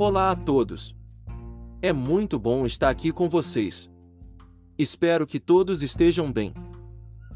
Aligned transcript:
Olá 0.00 0.30
a 0.30 0.36
todos! 0.36 0.94
É 1.82 1.92
muito 1.92 2.38
bom 2.38 2.64
estar 2.64 2.88
aqui 2.88 3.10
com 3.10 3.28
vocês. 3.28 3.90
Espero 4.78 5.26
que 5.26 5.40
todos 5.40 5.82
estejam 5.82 6.30
bem. 6.30 6.54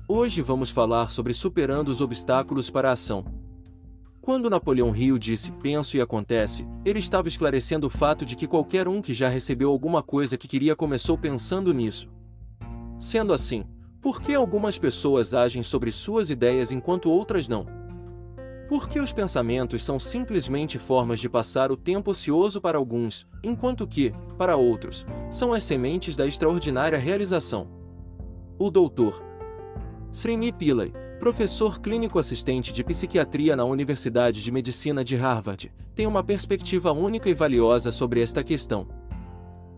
Hoje 0.08 0.40
vamos 0.40 0.70
falar 0.70 1.10
sobre 1.10 1.34
superando 1.34 1.88
os 1.88 2.00
obstáculos 2.00 2.70
para 2.70 2.90
a 2.90 2.92
ação. 2.92 3.24
Quando 4.20 4.48
Napoleão 4.48 4.94
Hill 4.94 5.18
disse 5.18 5.50
penso 5.50 5.96
e 5.96 6.00
acontece, 6.00 6.64
ele 6.84 7.00
estava 7.00 7.26
esclarecendo 7.26 7.88
o 7.88 7.90
fato 7.90 8.24
de 8.24 8.36
que 8.36 8.46
qualquer 8.46 8.86
um 8.86 9.02
que 9.02 9.12
já 9.12 9.28
recebeu 9.28 9.68
alguma 9.68 10.00
coisa 10.00 10.38
que 10.38 10.46
queria 10.46 10.76
começou 10.76 11.18
pensando 11.18 11.74
nisso. 11.74 12.08
Sendo 12.96 13.34
assim, 13.34 13.64
por 14.00 14.22
que 14.22 14.36
algumas 14.36 14.78
pessoas 14.78 15.34
agem 15.34 15.64
sobre 15.64 15.90
suas 15.90 16.30
ideias 16.30 16.70
enquanto 16.70 17.10
outras 17.10 17.48
não? 17.48 17.81
Porque 18.68 18.98
os 18.98 19.12
pensamentos 19.12 19.84
são 19.84 19.98
simplesmente 19.98 20.78
formas 20.78 21.20
de 21.20 21.28
passar 21.28 21.70
o 21.70 21.76
tempo 21.76 22.10
ocioso 22.10 22.60
para 22.60 22.78
alguns, 22.78 23.26
enquanto 23.42 23.86
que, 23.86 24.14
para 24.38 24.56
outros, 24.56 25.04
são 25.30 25.52
as 25.52 25.64
sementes 25.64 26.16
da 26.16 26.26
extraordinária 26.26 26.98
realização. 26.98 27.68
O 28.58 28.70
doutor 28.70 29.22
Srini 30.10 30.52
Pillai, 30.52 30.92
professor 31.18 31.80
clínico 31.80 32.18
assistente 32.18 32.72
de 32.72 32.82
psiquiatria 32.82 33.56
na 33.56 33.64
Universidade 33.64 34.42
de 34.42 34.52
Medicina 34.52 35.04
de 35.04 35.16
Harvard, 35.16 35.72
tem 35.94 36.06
uma 36.06 36.22
perspectiva 36.22 36.92
única 36.92 37.28
e 37.28 37.34
valiosa 37.34 37.92
sobre 37.92 38.22
esta 38.22 38.42
questão. 38.42 38.88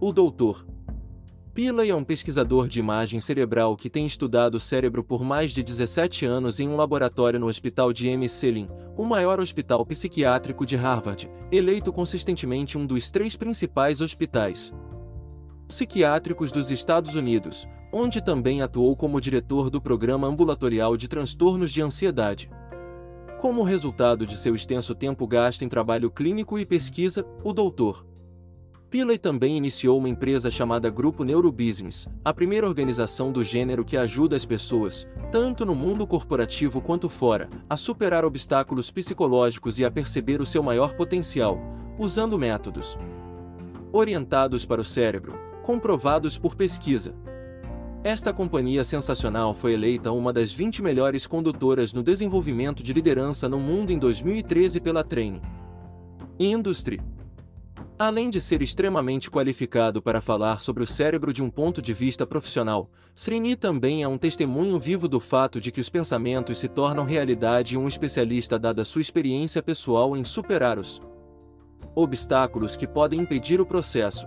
O 0.01 0.13
doutor 0.13 0.67
Pillay 1.55 1.89
é 1.89 1.95
um 1.95 2.03
pesquisador 2.03 2.67
de 2.67 2.81
imagem 2.81 3.21
cerebral 3.21 3.77
que 3.77 3.89
tem 3.89 4.05
estudado 4.05 4.57
o 4.57 4.61
cérebro 4.61 5.05
por 5.05 5.23
mais 5.23 5.53
de 5.53 5.63
17 5.63 6.27
anos 6.27 6.59
em 6.59 6.69
um 6.69 6.75
laboratório 6.75 7.39
no 7.39 7.47
Hospital 7.47 7.93
de 7.93 8.09
M. 8.09 8.29
Selin, 8.29 8.69
o 8.97 9.05
maior 9.05 9.39
hospital 9.39 9.87
psiquiátrico 9.87 10.67
de 10.67 10.75
Harvard, 10.75 11.31
eleito 11.53 11.93
consistentemente 11.93 12.77
um 12.77 12.85
dos 12.85 13.09
três 13.09 13.37
principais 13.37 14.01
hospitais 14.01 14.75
psiquiátricos 15.69 16.51
dos 16.51 16.73
Estados 16.73 17.15
Unidos, 17.15 17.69
onde 17.93 18.21
também 18.21 18.61
atuou 18.61 18.97
como 18.97 19.21
diretor 19.21 19.71
do 19.71 19.81
Programa 19.81 20.27
Ambulatorial 20.27 20.97
de 20.97 21.07
Transtornos 21.07 21.71
de 21.71 21.81
Ansiedade. 21.81 22.51
Como 23.41 23.63
resultado 23.63 24.27
de 24.27 24.37
seu 24.37 24.57
extenso 24.57 24.93
tempo 24.93 25.25
gasto 25.25 25.63
em 25.63 25.69
trabalho 25.69 26.11
clínico 26.11 26.59
e 26.59 26.67
pesquisa, 26.67 27.25
o 27.45 27.53
Dr. 27.53 28.05
Pillay 28.95 29.19
também 29.19 29.57
iniciou 29.57 29.99
uma 29.99 30.09
empresa 30.09 30.49
chamada 30.53 30.89
Grupo 30.89 31.25
Neurobusiness, 31.25 32.07
a 32.25 32.33
primeira 32.33 32.65
organização 32.65 33.33
do 33.33 33.43
gênero 33.43 33.85
que 33.85 33.97
ajuda 33.97 34.37
as 34.37 34.47
pessoas, 34.47 35.05
tanto 35.33 35.67
no 35.67 35.75
mundo 35.75 36.07
corporativo 36.07 36.81
quanto 36.81 37.09
fora, 37.09 37.51
a 37.69 37.77
superar 37.77 38.25
obstáculos 38.25 38.93
psicológicos 38.93 39.81
e 39.81 39.85
a 39.85 39.91
perceber 39.91 40.41
o 40.41 40.47
seu 40.47 40.63
maior 40.63 40.95
potencial, 40.95 41.59
usando 41.99 42.39
métodos 42.39 42.97
orientados 43.93 44.65
para 44.65 44.81
o 44.81 44.85
cérebro, 44.85 45.35
comprovados 45.65 46.39
por 46.39 46.55
pesquisa. 46.55 47.17
Esta 48.05 48.33
companhia 48.33 48.85
sensacional 48.85 49.55
foi 49.55 49.73
eleita 49.73 50.13
uma 50.13 50.33
das 50.33 50.53
20 50.53 50.83
melhores 50.83 51.27
condutoras 51.27 51.93
no 51.93 52.01
desenvolvimento 52.01 52.81
de 52.81 52.93
liderança 52.93 53.49
no 53.49 53.59
mundo 53.59 53.91
em 53.91 53.99
2013 53.99 54.81
pela 54.81 55.03
Training 55.03 55.43
Industry. 56.39 57.01
Além 57.97 58.29
de 58.29 58.41
ser 58.41 58.61
extremamente 58.61 59.31
qualificado 59.31 60.03
para 60.03 60.21
falar 60.21 60.61
sobre 60.61 60.83
o 60.83 60.87
cérebro 60.87 61.33
de 61.33 61.45
um 61.45 61.49
ponto 61.49 61.81
de 61.81 61.93
vista 61.93 62.27
profissional, 62.27 62.91
Srini 63.15 63.55
também 63.55 64.03
é 64.03 64.09
um 64.09 64.19
testemunho 64.19 64.81
vivo 64.81 65.07
do 65.07 65.21
fato 65.21 65.61
de 65.61 65.71
que 65.71 65.81
os 65.81 65.89
pensamentos 65.89 66.59
se 66.59 66.69
tornam 66.69 67.05
realidade 67.05 67.75
e 67.75 67.79
um 67.79 67.87
especialista 67.87 68.59
dada 68.59 68.85
sua 68.85 69.01
experiência 69.01 69.63
pessoal 69.63 70.17
em 70.17 70.25
superar 70.25 70.77
os 70.77 71.01
obstáculos 71.95 72.75
que 72.75 72.89
podem 72.89 73.21
impedir 73.21 73.61
o 73.61 73.67
processo. 73.67 74.27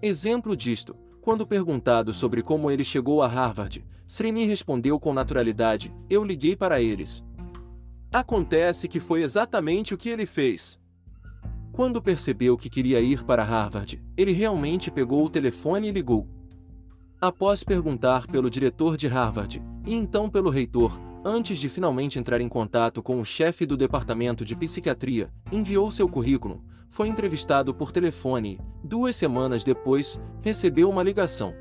Exemplo 0.00 0.56
disto, 0.56 0.94
quando 1.20 1.44
perguntado 1.44 2.14
sobre 2.14 2.42
como 2.42 2.70
ele 2.70 2.84
chegou 2.84 3.22
a 3.22 3.26
Harvard, 3.26 3.84
Srini 4.06 4.44
respondeu 4.44 5.00
com 5.00 5.12
naturalidade: 5.12 5.92
Eu 6.08 6.22
liguei 6.22 6.54
para 6.54 6.80
eles. 6.80 7.24
Acontece 8.12 8.86
que 8.86 9.00
foi 9.00 9.22
exatamente 9.22 9.92
o 9.92 9.98
que 9.98 10.08
ele 10.08 10.24
fez. 10.24 10.78
Quando 11.78 12.02
percebeu 12.02 12.56
que 12.56 12.68
queria 12.68 13.00
ir 13.00 13.22
para 13.22 13.44
Harvard, 13.44 14.02
ele 14.16 14.32
realmente 14.32 14.90
pegou 14.90 15.24
o 15.24 15.30
telefone 15.30 15.86
e 15.86 15.92
ligou. 15.92 16.26
Após 17.20 17.62
perguntar 17.62 18.26
pelo 18.26 18.50
diretor 18.50 18.96
de 18.96 19.06
Harvard, 19.06 19.62
e 19.86 19.94
então 19.94 20.28
pelo 20.28 20.50
reitor, 20.50 20.98
antes 21.24 21.56
de 21.56 21.68
finalmente 21.68 22.18
entrar 22.18 22.40
em 22.40 22.48
contato 22.48 23.00
com 23.00 23.20
o 23.20 23.24
chefe 23.24 23.64
do 23.64 23.76
departamento 23.76 24.44
de 24.44 24.56
psiquiatria, 24.56 25.32
enviou 25.52 25.88
seu 25.92 26.08
currículo, 26.08 26.64
foi 26.90 27.06
entrevistado 27.06 27.72
por 27.72 27.92
telefone 27.92 28.58
e, 28.58 28.88
duas 28.88 29.14
semanas 29.14 29.62
depois, 29.62 30.18
recebeu 30.42 30.90
uma 30.90 31.04
ligação. 31.04 31.54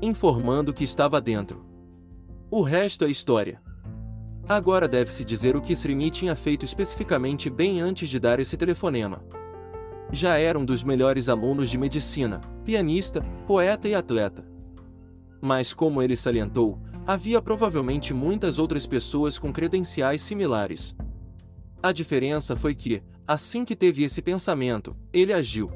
Informando 0.00 0.72
que 0.72 0.84
estava 0.84 1.20
dentro. 1.20 1.66
O 2.48 2.62
resto 2.62 3.04
é 3.04 3.10
história. 3.10 3.60
Agora 4.48 4.86
deve-se 4.86 5.24
dizer 5.24 5.56
o 5.56 5.60
que 5.60 5.74
Srini 5.74 6.08
tinha 6.08 6.36
feito 6.36 6.64
especificamente 6.64 7.50
bem 7.50 7.80
antes 7.80 8.08
de 8.08 8.20
dar 8.20 8.38
esse 8.38 8.56
telefonema. 8.56 9.24
Já 10.12 10.38
era 10.38 10.56
um 10.56 10.64
dos 10.64 10.84
melhores 10.84 11.28
alunos 11.28 11.68
de 11.68 11.76
medicina, 11.76 12.40
pianista, 12.64 13.22
poeta 13.44 13.88
e 13.88 13.94
atleta. 13.94 14.46
Mas 15.40 15.74
como 15.74 16.00
ele 16.00 16.16
salientou, 16.16 16.78
havia 17.04 17.42
provavelmente 17.42 18.14
muitas 18.14 18.56
outras 18.56 18.86
pessoas 18.86 19.36
com 19.36 19.52
credenciais 19.52 20.22
similares. 20.22 20.94
A 21.82 21.90
diferença 21.90 22.54
foi 22.54 22.72
que, 22.72 23.02
assim 23.26 23.64
que 23.64 23.74
teve 23.74 24.04
esse 24.04 24.22
pensamento, 24.22 24.96
ele 25.12 25.32
agiu. 25.32 25.72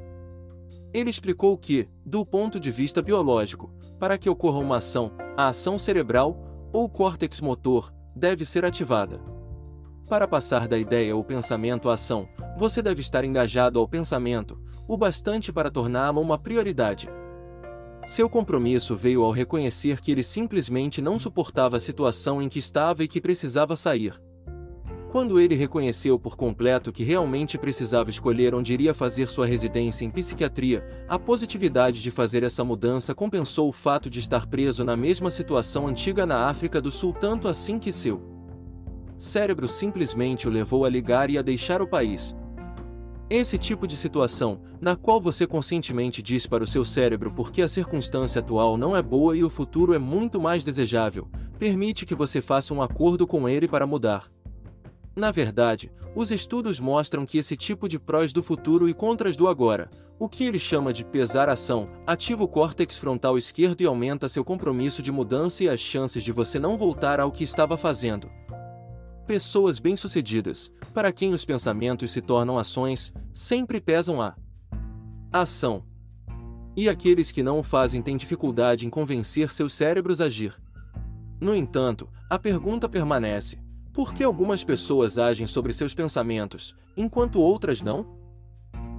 Ele 0.95 1.11
explicou 1.11 1.59
que, 1.59 1.89
do 2.07 2.25
ponto 2.25 2.61
de 2.61 2.71
vista 2.71 3.03
biológico, 3.03 3.73
para 3.99 4.17
que 4.17 4.31
ocorra 4.31 4.59
uma 4.59 4.77
ação, 4.77 5.11
a 5.37 5.49
ação 5.49 5.77
cerebral, 5.77 6.39
ou 6.73 6.89
córtex 6.89 7.41
motor, 7.41 7.93
deve 8.21 8.45
ser 8.45 8.67
ativada. 8.67 9.19
Para 10.07 10.29
passar 10.29 10.69
da 10.69 10.79
ideia 10.79 11.17
ou 11.17 11.25
pensamento 11.25 11.89
à 11.89 11.95
ação, 11.95 12.29
você 12.59 12.83
deve 12.83 13.01
estar 13.01 13.25
engajado 13.25 13.79
ao 13.79 13.89
pensamento, 13.89 14.61
o 14.87 14.97
bastante 14.97 15.51
para 15.51 15.71
torná-lo 15.71 16.21
uma 16.21 16.37
prioridade. 16.37 17.09
Seu 18.07 18.29
compromisso 18.29 18.95
veio 18.95 19.23
ao 19.23 19.31
reconhecer 19.31 20.01
que 20.01 20.13
ele 20.13 20.23
simplesmente 20.23 21.01
não 21.01 21.19
suportava 21.19 21.79
a 21.79 21.81
situação 21.81 22.43
em 22.43 22.49
que 22.49 22.59
estava 22.59 23.03
e 23.03 23.09
que 23.09 23.21
precisava 23.21 23.75
sair. 23.75 24.21
Quando 25.11 25.41
ele 25.41 25.57
reconheceu 25.57 26.21
por 26.21 26.37
completo 26.37 26.93
que 26.93 27.03
realmente 27.03 27.59
precisava 27.59 28.11
escolher 28.11 28.55
onde 28.55 28.73
iria 28.73 28.95
fazer 28.95 29.29
sua 29.29 29.45
residência 29.45 30.05
em 30.05 30.11
psiquiatria, 30.11 30.87
a 31.09 31.19
positividade 31.19 32.01
de 32.01 32.13
fazer 32.13 32.45
essa 32.45 32.63
mudança 32.63 33.13
compensou 33.13 33.69
o 33.69 33.73
fato 33.73 34.09
de 34.09 34.21
estar 34.21 34.47
preso 34.47 34.85
na 34.85 34.97
mesma 34.97 35.29
situação 35.29 35.89
antiga 35.89 36.25
na 36.25 36.49
África 36.49 36.81
do 36.81 36.93
Sul 36.93 37.13
tanto 37.13 37.49
assim 37.49 37.77
que 37.77 37.91
seu 37.91 38.23
cérebro 39.19 39.69
simplesmente 39.69 40.47
o 40.47 40.51
levou 40.51 40.85
a 40.85 40.89
ligar 40.89 41.29
e 41.29 41.37
a 41.37 41.43
deixar 41.43 41.83
o 41.83 41.89
país. 41.89 42.37
Esse 43.29 43.59
tipo 43.59 43.89
de 43.89 43.97
situação, 43.97 44.61
na 44.81 44.95
qual 44.95 45.21
você 45.21 45.45
conscientemente 45.45 46.23
diz 46.23 46.47
para 46.47 46.63
o 46.63 46.69
seu 46.69 46.85
cérebro 46.85 47.33
porque 47.33 47.63
a 47.63 47.69
circunstância 47.69 48.39
atual 48.39 48.77
não 48.77 48.97
é 48.97 49.03
boa 49.03 49.37
e 49.37 49.43
o 49.43 49.51
futuro 49.51 49.93
é 49.93 49.99
muito 49.99 50.41
mais 50.41 50.63
desejável, 50.63 51.29
permite 51.59 52.07
que 52.07 52.15
você 52.15 52.41
faça 52.41 52.73
um 52.73 52.81
acordo 52.81 53.27
com 53.27 53.49
ele 53.49 53.67
para 53.67 53.89
mudar. 53.89 54.31
Na 55.15 55.31
verdade, 55.31 55.91
os 56.15 56.31
estudos 56.31 56.79
mostram 56.79 57.27
que 57.27 57.39
esse 57.39 57.57
tipo 57.57 57.89
de 57.89 57.99
prós 57.99 58.33
do 58.33 58.43
futuro 58.43 58.89
e 58.89 58.95
contras 58.95 59.37
do 59.37 59.49
agora, 59.49 59.91
o 60.19 60.29
que 60.29 60.45
ele 60.45 60.59
chama 60.59 60.93
de 60.93 61.05
pesar 61.05 61.49
ação, 61.49 61.89
ativa 62.07 62.45
o 62.45 62.49
córtex 62.49 62.99
frontal 62.99 63.39
esquerdo 63.39 63.81
e 63.81 63.87
aumenta 63.87 64.29
seu 64.29 64.45
compromisso 64.45 65.03
de 65.03 65.11
mudança 65.11 65.65
e 65.65 65.69
as 65.69 65.81
chances 65.81 66.23
de 66.23 66.31
você 66.31 66.59
não 66.59 66.77
voltar 66.77 67.19
ao 67.19 67.33
que 67.33 67.43
estava 67.43 67.77
fazendo. 67.77 68.31
Pessoas 69.27 69.79
bem-sucedidas, 69.79 70.71
para 70.93 71.13
quem 71.13 71.33
os 71.33 71.45
pensamentos 71.45 72.11
se 72.11 72.21
tornam 72.21 72.59
ações, 72.59 73.13
sempre 73.33 73.81
pesam 73.81 74.21
a 74.21 74.35
ação. 75.33 75.85
E 76.77 76.89
aqueles 76.89 77.31
que 77.31 77.43
não 77.43 77.61
o 77.61 77.63
fazem 77.63 78.03
têm 78.03 78.17
dificuldade 78.17 78.87
em 78.87 78.91
convencer 78.91 79.51
seus 79.51 79.73
cérebros 79.73 80.21
a 80.21 80.25
agir. 80.25 80.55
No 81.41 81.55
entanto, 81.55 82.09
a 82.29 82.39
pergunta 82.39 82.89
permanece: 82.89 83.59
por 83.93 84.15
que 84.15 84.23
algumas 84.23 84.63
pessoas 84.63 85.19
agem 85.19 85.47
sobre 85.47 85.73
seus 85.73 85.95
pensamentos, 85.95 86.75
enquanto 86.97 87.41
outras 87.41 87.83
não? 87.83 88.07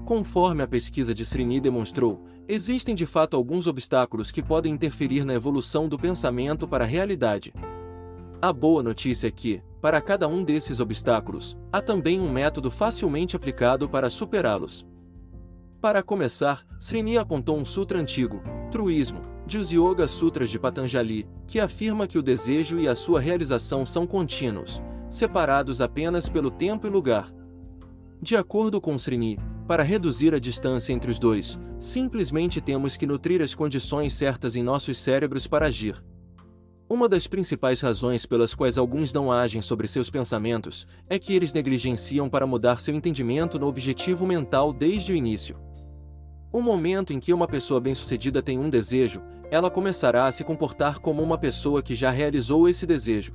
Conforme 0.05 0.63
a 0.63 0.67
pesquisa 0.67 1.13
de 1.13 1.23
Srini 1.23 1.59
demonstrou, 1.59 2.25
existem 2.47 2.93
de 2.93 3.05
fato 3.05 3.37
alguns 3.37 3.67
obstáculos 3.67 4.31
que 4.31 4.43
podem 4.43 4.73
interferir 4.73 5.23
na 5.23 5.33
evolução 5.33 5.87
do 5.87 5.97
pensamento 5.97 6.67
para 6.67 6.83
a 6.83 6.87
realidade. 6.87 7.53
A 8.41 8.51
boa 8.51 8.83
notícia 8.83 9.27
é 9.27 9.31
que, 9.31 9.61
para 9.81 10.01
cada 10.01 10.27
um 10.27 10.43
desses 10.43 10.79
obstáculos, 10.79 11.57
há 11.71 11.81
também 11.81 12.19
um 12.19 12.29
método 12.29 12.69
facilmente 12.69 13.35
aplicado 13.35 13.87
para 13.87 14.09
superá-los. 14.09 14.85
Para 15.79 16.03
começar, 16.03 16.65
Srini 16.79 17.17
apontou 17.17 17.57
um 17.57 17.63
sutra 17.65 17.97
antigo, 17.97 18.41
truísmo, 18.69 19.21
de 19.45 19.57
os 19.57 19.71
Yoga 19.71 20.07
Sutras 20.07 20.49
de 20.49 20.59
Patanjali, 20.59 21.27
que 21.47 21.59
afirma 21.59 22.07
que 22.07 22.17
o 22.17 22.23
desejo 22.23 22.79
e 22.79 22.87
a 22.87 22.95
sua 22.95 23.19
realização 23.19 23.85
são 23.85 24.05
contínuos, 24.07 24.81
separados 25.09 25.81
apenas 25.81 26.29
pelo 26.29 26.49
tempo 26.49 26.87
e 26.87 26.89
lugar. 26.89 27.31
De 28.21 28.35
acordo 28.35 28.79
com 28.79 28.97
Srini, 28.97 29.37
Para 29.67 29.83
reduzir 29.83 30.33
a 30.33 30.39
distância 30.39 30.91
entre 30.91 31.09
os 31.09 31.17
dois, 31.17 31.57
simplesmente 31.79 32.59
temos 32.59 32.97
que 32.97 33.07
nutrir 33.07 33.41
as 33.41 33.55
condições 33.55 34.13
certas 34.13 34.55
em 34.55 34.63
nossos 34.63 34.97
cérebros 34.97 35.47
para 35.47 35.67
agir. 35.67 36.03
Uma 36.89 37.07
das 37.07 37.25
principais 37.25 37.79
razões 37.79 38.25
pelas 38.25 38.53
quais 38.53 38.77
alguns 38.77 39.13
não 39.13 39.31
agem 39.31 39.61
sobre 39.61 39.87
seus 39.87 40.09
pensamentos 40.09 40.85
é 41.07 41.17
que 41.17 41.33
eles 41.33 41.53
negligenciam 41.53 42.29
para 42.29 42.45
mudar 42.45 42.81
seu 42.81 42.93
entendimento 42.93 43.57
no 43.57 43.67
objetivo 43.67 44.27
mental 44.27 44.73
desde 44.73 45.13
o 45.13 45.15
início. 45.15 45.55
O 46.51 46.61
momento 46.61 47.13
em 47.13 47.19
que 47.19 47.33
uma 47.33 47.47
pessoa 47.47 47.79
bem-sucedida 47.79 48.41
tem 48.41 48.59
um 48.59 48.69
desejo, 48.69 49.21
ela 49.49 49.69
começará 49.69 50.27
a 50.27 50.31
se 50.31 50.43
comportar 50.43 50.99
como 50.99 51.23
uma 51.23 51.37
pessoa 51.37 51.81
que 51.81 51.95
já 51.95 52.09
realizou 52.09 52.67
esse 52.67 52.85
desejo. 52.85 53.33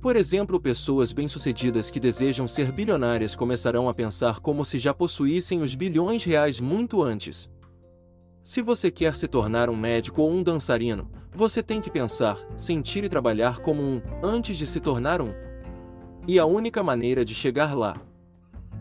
Por 0.00 0.16
exemplo, 0.16 0.60
pessoas 0.60 1.12
bem-sucedidas 1.12 1.90
que 1.90 2.00
desejam 2.00 2.48
ser 2.48 2.72
bilionárias 2.72 3.36
começarão 3.36 3.88
a 3.88 3.94
pensar 3.94 4.40
como 4.40 4.64
se 4.64 4.78
já 4.78 4.94
possuíssem 4.94 5.60
os 5.62 5.74
bilhões 5.74 6.24
reais 6.24 6.60
muito 6.60 7.02
antes. 7.02 7.50
Se 8.42 8.62
você 8.62 8.90
quer 8.90 9.16
se 9.16 9.26
tornar 9.26 9.68
um 9.68 9.76
médico 9.76 10.22
ou 10.22 10.30
um 10.30 10.42
dançarino, 10.42 11.10
você 11.34 11.62
tem 11.62 11.80
que 11.80 11.90
pensar, 11.90 12.38
sentir 12.56 13.04
e 13.04 13.08
trabalhar 13.08 13.60
como 13.60 13.82
um, 13.82 14.00
antes 14.22 14.56
de 14.56 14.66
se 14.66 14.80
tornar 14.80 15.20
um. 15.20 15.32
E 16.28 16.38
a 16.38 16.46
única 16.46 16.82
maneira 16.82 17.24
de 17.24 17.34
chegar 17.34 17.74
lá. 17.74 18.00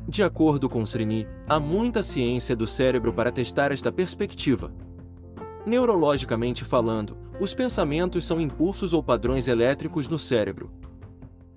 De 0.08 0.22
acordo 0.22 0.68
com 0.70 0.86
Srini, 0.86 1.26
há 1.48 1.60
muita 1.60 2.04
ciência 2.04 2.56
do 2.56 2.68
cérebro 2.68 3.14
para 3.14 3.32
testar 3.32 3.72
esta 3.72 3.92
perspectiva. 3.92 4.74
Neurologicamente 5.66 6.66
falando, 6.66 7.18
os 7.40 7.54
pensamentos 7.54 8.26
são 8.26 8.40
impulsos 8.40 8.94
ou 8.94 9.02
padrões 9.02 9.48
elétricos 9.48 10.10
no 10.10 10.20
cérebro. 10.20 10.70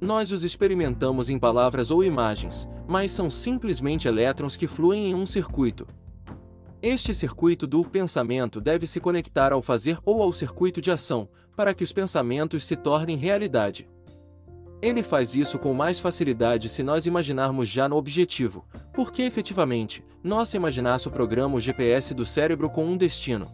Nós 0.00 0.30
os 0.30 0.44
experimentamos 0.44 1.28
em 1.28 1.38
palavras 1.38 1.90
ou 1.90 2.04
imagens, 2.04 2.68
mas 2.86 3.10
são 3.10 3.28
simplesmente 3.28 4.06
elétrons 4.06 4.56
que 4.56 4.68
fluem 4.68 5.10
em 5.10 5.14
um 5.14 5.26
circuito. 5.26 5.86
Este 6.80 7.12
circuito 7.12 7.66
do 7.66 7.84
pensamento 7.84 8.60
deve 8.60 8.86
se 8.86 9.00
conectar 9.00 9.52
ao 9.52 9.60
fazer 9.60 9.98
ou 10.04 10.22
ao 10.22 10.32
circuito 10.32 10.80
de 10.80 10.90
ação, 10.90 11.28
para 11.56 11.74
que 11.74 11.82
os 11.82 11.92
pensamentos 11.92 12.64
se 12.64 12.76
tornem 12.76 13.16
realidade. 13.16 13.88
Ele 14.82 15.02
faz 15.02 15.34
isso 15.34 15.58
com 15.58 15.72
mais 15.72 15.98
facilidade 15.98 16.68
se 16.68 16.82
nós 16.82 17.06
imaginarmos 17.06 17.68
já 17.68 17.88
no 17.88 17.96
objetivo, 17.96 18.64
porque 18.92 19.22
efetivamente, 19.22 20.04
nossa 20.22 20.56
imaginação 20.56 21.10
programa 21.10 21.56
o 21.56 21.60
GPS 21.60 22.12
do 22.12 22.26
cérebro 22.26 22.68
com 22.68 22.84
um 22.84 22.96
destino. 22.96 23.48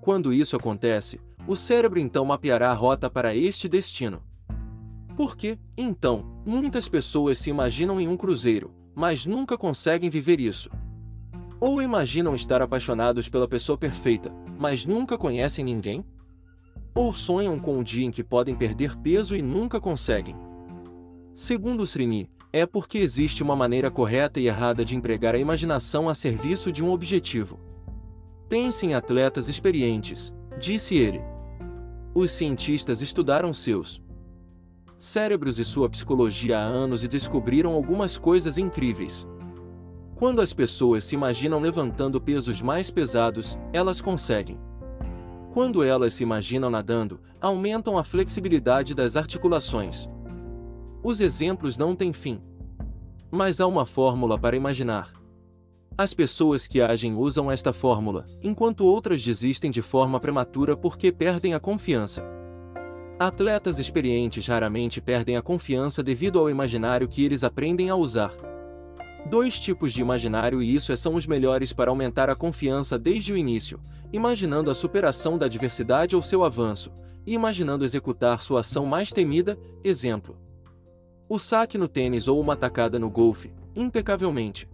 Quando 0.00 0.32
isso 0.32 0.56
acontece, 0.56 1.20
o 1.46 1.56
cérebro 1.56 1.98
então 1.98 2.24
mapeará 2.24 2.70
a 2.70 2.74
rota 2.74 3.10
para 3.10 3.34
este 3.34 3.68
destino. 3.68 4.22
Porque, 5.16 5.58
então, 5.76 6.42
muitas 6.46 6.88
pessoas 6.88 7.38
se 7.38 7.50
imaginam 7.50 8.00
em 8.00 8.06
um 8.06 8.16
cruzeiro, 8.16 8.72
mas 8.94 9.26
nunca 9.26 9.58
conseguem 9.58 10.08
viver 10.08 10.40
isso. 10.40 10.70
Ou 11.60 11.82
imaginam 11.82 12.34
estar 12.36 12.62
apaixonados 12.62 13.28
pela 13.28 13.48
pessoa 13.48 13.76
perfeita, 13.76 14.32
mas 14.56 14.86
nunca 14.86 15.18
conhecem 15.18 15.64
ninguém? 15.64 16.04
Ou 16.94 17.12
sonham 17.12 17.58
com 17.58 17.78
o 17.78 17.84
dia 17.84 18.04
em 18.04 18.10
que 18.10 18.24
podem 18.24 18.54
perder 18.54 18.96
peso 18.96 19.36
e 19.36 19.42
nunca 19.42 19.80
conseguem? 19.80 20.36
Segundo 21.34 21.86
Srini, 21.86 22.28
é 22.52 22.66
porque 22.66 22.98
existe 22.98 23.42
uma 23.42 23.54
maneira 23.54 23.90
correta 23.90 24.40
e 24.40 24.46
errada 24.46 24.84
de 24.84 24.96
empregar 24.96 25.34
a 25.34 25.38
imaginação 25.38 26.08
a 26.08 26.14
serviço 26.14 26.72
de 26.72 26.82
um 26.82 26.90
objetivo. 26.90 27.60
Pense 28.48 28.86
em 28.86 28.94
atletas 28.94 29.48
experientes, 29.48 30.32
disse 30.58 30.96
ele. 30.96 31.20
Os 32.14 32.30
cientistas 32.30 33.02
estudaram 33.02 33.52
seus 33.52 34.02
cérebros 34.98 35.60
e 35.60 35.64
sua 35.64 35.88
psicologia 35.88 36.58
há 36.58 36.62
anos 36.62 37.04
e 37.04 37.08
descobriram 37.08 37.72
algumas 37.72 38.18
coisas 38.18 38.58
incríveis. 38.58 39.28
Quando 40.16 40.40
as 40.40 40.52
pessoas 40.52 41.04
se 41.04 41.14
imaginam 41.14 41.60
levantando 41.60 42.20
pesos 42.20 42.60
mais 42.60 42.90
pesados, 42.90 43.56
elas 43.72 44.00
conseguem. 44.00 44.58
Quando 45.58 45.82
elas 45.82 46.14
se 46.14 46.22
imaginam 46.22 46.70
nadando, 46.70 47.18
aumentam 47.40 47.98
a 47.98 48.04
flexibilidade 48.04 48.94
das 48.94 49.16
articulações. 49.16 50.08
Os 51.02 51.20
exemplos 51.20 51.76
não 51.76 51.96
têm 51.96 52.12
fim. 52.12 52.40
Mas 53.28 53.60
há 53.60 53.66
uma 53.66 53.84
fórmula 53.84 54.38
para 54.38 54.54
imaginar. 54.54 55.12
As 55.98 56.14
pessoas 56.14 56.68
que 56.68 56.80
agem 56.80 57.16
usam 57.16 57.50
esta 57.50 57.72
fórmula, 57.72 58.24
enquanto 58.40 58.86
outras 58.86 59.20
desistem 59.20 59.68
de 59.68 59.82
forma 59.82 60.20
prematura 60.20 60.76
porque 60.76 61.10
perdem 61.10 61.54
a 61.54 61.58
confiança. 61.58 62.22
Atletas 63.18 63.80
experientes 63.80 64.46
raramente 64.46 65.00
perdem 65.00 65.36
a 65.36 65.42
confiança 65.42 66.04
devido 66.04 66.38
ao 66.38 66.48
imaginário 66.48 67.08
que 67.08 67.24
eles 67.24 67.42
aprendem 67.42 67.90
a 67.90 67.96
usar. 67.96 68.30
Dois 69.26 69.58
tipos 69.58 69.92
de 69.92 70.00
imaginário 70.00 70.62
e 70.62 70.72
isso 70.72 70.96
são 70.96 71.16
os 71.16 71.26
melhores 71.26 71.72
para 71.72 71.90
aumentar 71.90 72.30
a 72.30 72.36
confiança 72.36 72.96
desde 72.96 73.32
o 73.32 73.36
início, 73.36 73.80
imaginando 74.12 74.70
a 74.70 74.74
superação 74.74 75.36
da 75.36 75.46
adversidade 75.46 76.16
ou 76.16 76.22
seu 76.22 76.44
avanço, 76.44 76.90
e 77.26 77.34
imaginando 77.34 77.84
executar 77.84 78.42
sua 78.42 78.60
ação 78.60 78.86
mais 78.86 79.12
temida, 79.12 79.58
exemplo. 79.84 80.36
O 81.28 81.38
saque 81.38 81.76
no 81.76 81.86
tênis 81.86 82.26
ou 82.26 82.40
uma 82.40 82.56
tacada 82.56 82.98
no 82.98 83.10
golfe, 83.10 83.52
impecavelmente. 83.76 84.68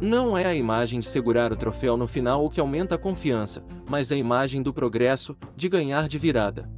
Não 0.00 0.36
é 0.36 0.44
a 0.44 0.54
imagem 0.54 1.00
de 1.00 1.06
segurar 1.06 1.52
o 1.52 1.56
troféu 1.56 1.96
no 1.96 2.06
final 2.06 2.44
o 2.44 2.50
que 2.50 2.60
aumenta 2.60 2.96
a 2.96 2.98
confiança, 2.98 3.64
mas 3.88 4.12
a 4.12 4.16
imagem 4.16 4.62
do 4.62 4.74
progresso, 4.74 5.36
de 5.56 5.68
ganhar 5.68 6.08
de 6.08 6.18
virada. 6.18 6.68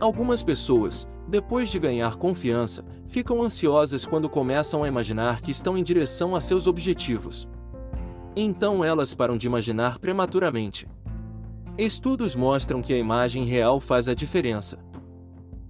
Algumas 0.00 0.42
pessoas, 0.42 1.06
depois 1.28 1.68
de 1.68 1.78
ganhar 1.78 2.16
confiança, 2.16 2.84
ficam 3.06 3.42
ansiosas 3.42 4.04
quando 4.06 4.28
começam 4.28 4.82
a 4.82 4.88
imaginar 4.88 5.40
que 5.40 5.50
estão 5.50 5.76
em 5.76 5.82
direção 5.84 6.34
a 6.34 6.40
seus 6.40 6.66
objetivos. 6.66 7.46
Então 8.42 8.82
elas 8.82 9.12
param 9.12 9.36
de 9.36 9.46
imaginar 9.46 9.98
prematuramente. 9.98 10.88
Estudos 11.76 12.34
mostram 12.34 12.80
que 12.80 12.94
a 12.94 12.96
imagem 12.96 13.44
real 13.44 13.78
faz 13.78 14.08
a 14.08 14.14
diferença. 14.14 14.78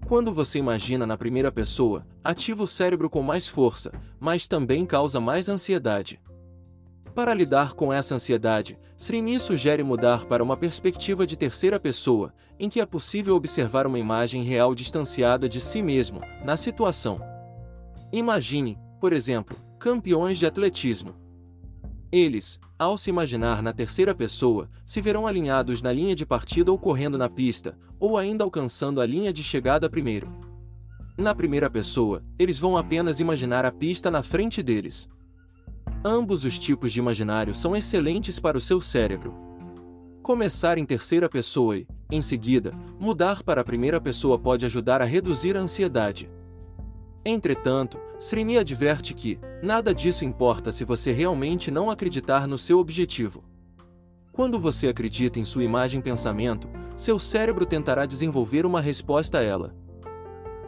Quando 0.07 0.33
você 0.33 0.61
imagina 0.61 1.05
na 1.05 1.19
primeira 1.19 1.51
pessoa, 1.51 2.07
ativa 2.23 2.63
o 2.63 2.69
cérebro 2.69 3.11
com 3.11 3.23
mais 3.23 3.49
força, 3.49 3.91
mas 4.21 4.47
também 4.47 4.87
causa 4.87 5.19
mais 5.19 5.49
ansiedade. 5.49 6.21
Para 7.13 7.35
lidar 7.35 7.73
com 7.73 7.93
essa 7.93 8.15
ansiedade, 8.15 8.79
Srini 8.97 9.41
sugere 9.41 9.83
mudar 9.83 10.27
para 10.27 10.41
uma 10.41 10.57
perspectiva 10.57 11.27
de 11.27 11.37
terceira 11.37 11.81
pessoa, 11.81 12.33
em 12.57 12.69
que 12.69 12.81
é 12.81 12.87
possível 12.87 13.35
observar 13.35 13.85
uma 13.85 13.99
imagem 13.99 14.45
real 14.45 14.77
distanciada 14.77 15.49
de 15.49 15.61
si 15.61 15.83
mesmo, 15.83 16.21
na 16.45 16.57
situação. 16.57 17.21
Imagine, 18.13 18.79
por 19.01 19.13
exemplo, 19.13 19.57
campeões 19.77 20.39
de 20.39 20.47
atletismo. 20.47 21.30
Eles, 22.13 22.59
ao 22.77 22.99
se 22.99 23.09
imaginar 23.09 23.63
na 23.63 23.73
terceira 23.73 24.15
pessoa, 24.15 24.69
se 24.85 25.01
verão 25.01 25.27
alinhados 25.27 25.81
na 25.81 25.93
linha 25.93 26.15
de 26.15 26.27
partida 26.27 26.73
ou 26.73 26.79
correndo 26.79 27.17
na 27.17 27.29
pista, 27.29 27.79
ou 28.01 28.19
ainda 28.19 28.43
alcançando 28.43 29.01
a 29.01 29.07
linha 29.07 29.33
de 29.33 29.43
chegada 29.43 29.89
primeiro. 29.89 30.29
Na 31.17 31.35
primeira 31.35 31.71
pessoa, 31.71 32.25
eles 32.39 32.59
vão 32.59 32.77
apenas 32.77 33.21
imaginar 33.21 33.65
a 33.65 33.71
pista 33.71 34.11
na 34.11 34.23
frente 34.23 34.63
deles. 34.63 35.09
Ambos 36.05 36.45
os 36.45 36.59
tipos 36.59 36.93
de 36.93 36.99
imaginário 36.99 37.55
são 37.55 37.77
excelentes 37.77 38.41
para 38.41 38.59
o 38.59 38.61
seu 38.61 38.81
cérebro. 38.81 39.35
Começar 40.23 40.79
em 40.79 40.85
terceira 40.85 41.29
pessoa 41.29 41.77
e, 41.77 41.87
em 42.11 42.23
seguida, 42.23 42.73
mudar 42.99 43.43
para 43.43 43.61
a 43.61 43.65
primeira 43.65 44.01
pessoa 44.01 44.39
pode 44.39 44.67
ajudar 44.67 45.01
a 45.01 45.05
reduzir 45.05 45.57
a 45.57 45.61
ansiedade. 45.61 46.31
Entretanto, 47.25 47.99
Srini 48.19 48.57
adverte 48.57 49.13
que, 49.13 49.39
nada 49.63 49.95
disso 49.95 50.25
importa 50.25 50.73
se 50.73 50.85
você 50.85 51.13
realmente 51.13 51.71
não 51.71 51.91
acreditar 51.91 52.47
no 52.47 52.59
seu 52.59 52.79
objetivo. 52.79 53.45
Quando 54.33 54.59
você 54.59 54.89
acredita 54.89 55.39
em 55.39 55.45
sua 55.45 55.65
imagem-pensamento, 55.65 56.69
seu 56.97 57.19
cérebro 57.19 57.67
tentará 57.67 58.07
desenvolver 58.07 58.65
uma 58.65 58.81
resposta 58.81 59.39
a 59.39 59.43
ela. 59.43 59.75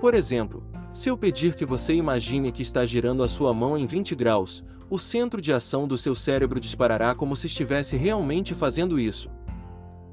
Por 0.00 0.14
exemplo, 0.14 0.62
se 0.92 1.08
eu 1.08 1.16
pedir 1.16 1.54
que 1.54 1.64
você 1.64 1.94
imagine 1.94 2.52
que 2.52 2.62
está 2.62 2.84
girando 2.84 3.22
a 3.22 3.28
sua 3.28 3.54
mão 3.54 3.78
em 3.78 3.86
20 3.86 4.14
graus, 4.14 4.62
o 4.90 4.98
centro 4.98 5.40
de 5.40 5.52
ação 5.52 5.88
do 5.88 5.96
seu 5.96 6.14
cérebro 6.14 6.60
disparará 6.60 7.14
como 7.14 7.34
se 7.34 7.46
estivesse 7.46 7.96
realmente 7.96 8.54
fazendo 8.54 9.00
isso. 9.00 9.30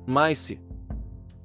Mas 0.08 0.38
se 0.38 0.62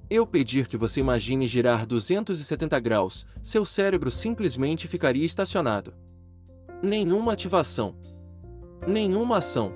eu 0.09 0.25
pedir 0.25 0.69
que 0.69 0.77
você 0.77 1.01
imagine 1.01 1.49
girar 1.49 1.85
270 1.85 2.79
graus, 2.79 3.27
seu 3.43 3.65
cérebro 3.65 4.11
simplesmente 4.11 4.87
ficaria 4.87 5.25
estacionado. 5.25 5.93
Nenhuma 6.85 7.33
ativação. 7.33 7.97
Nenhuma 8.87 9.39
ação. 9.39 9.73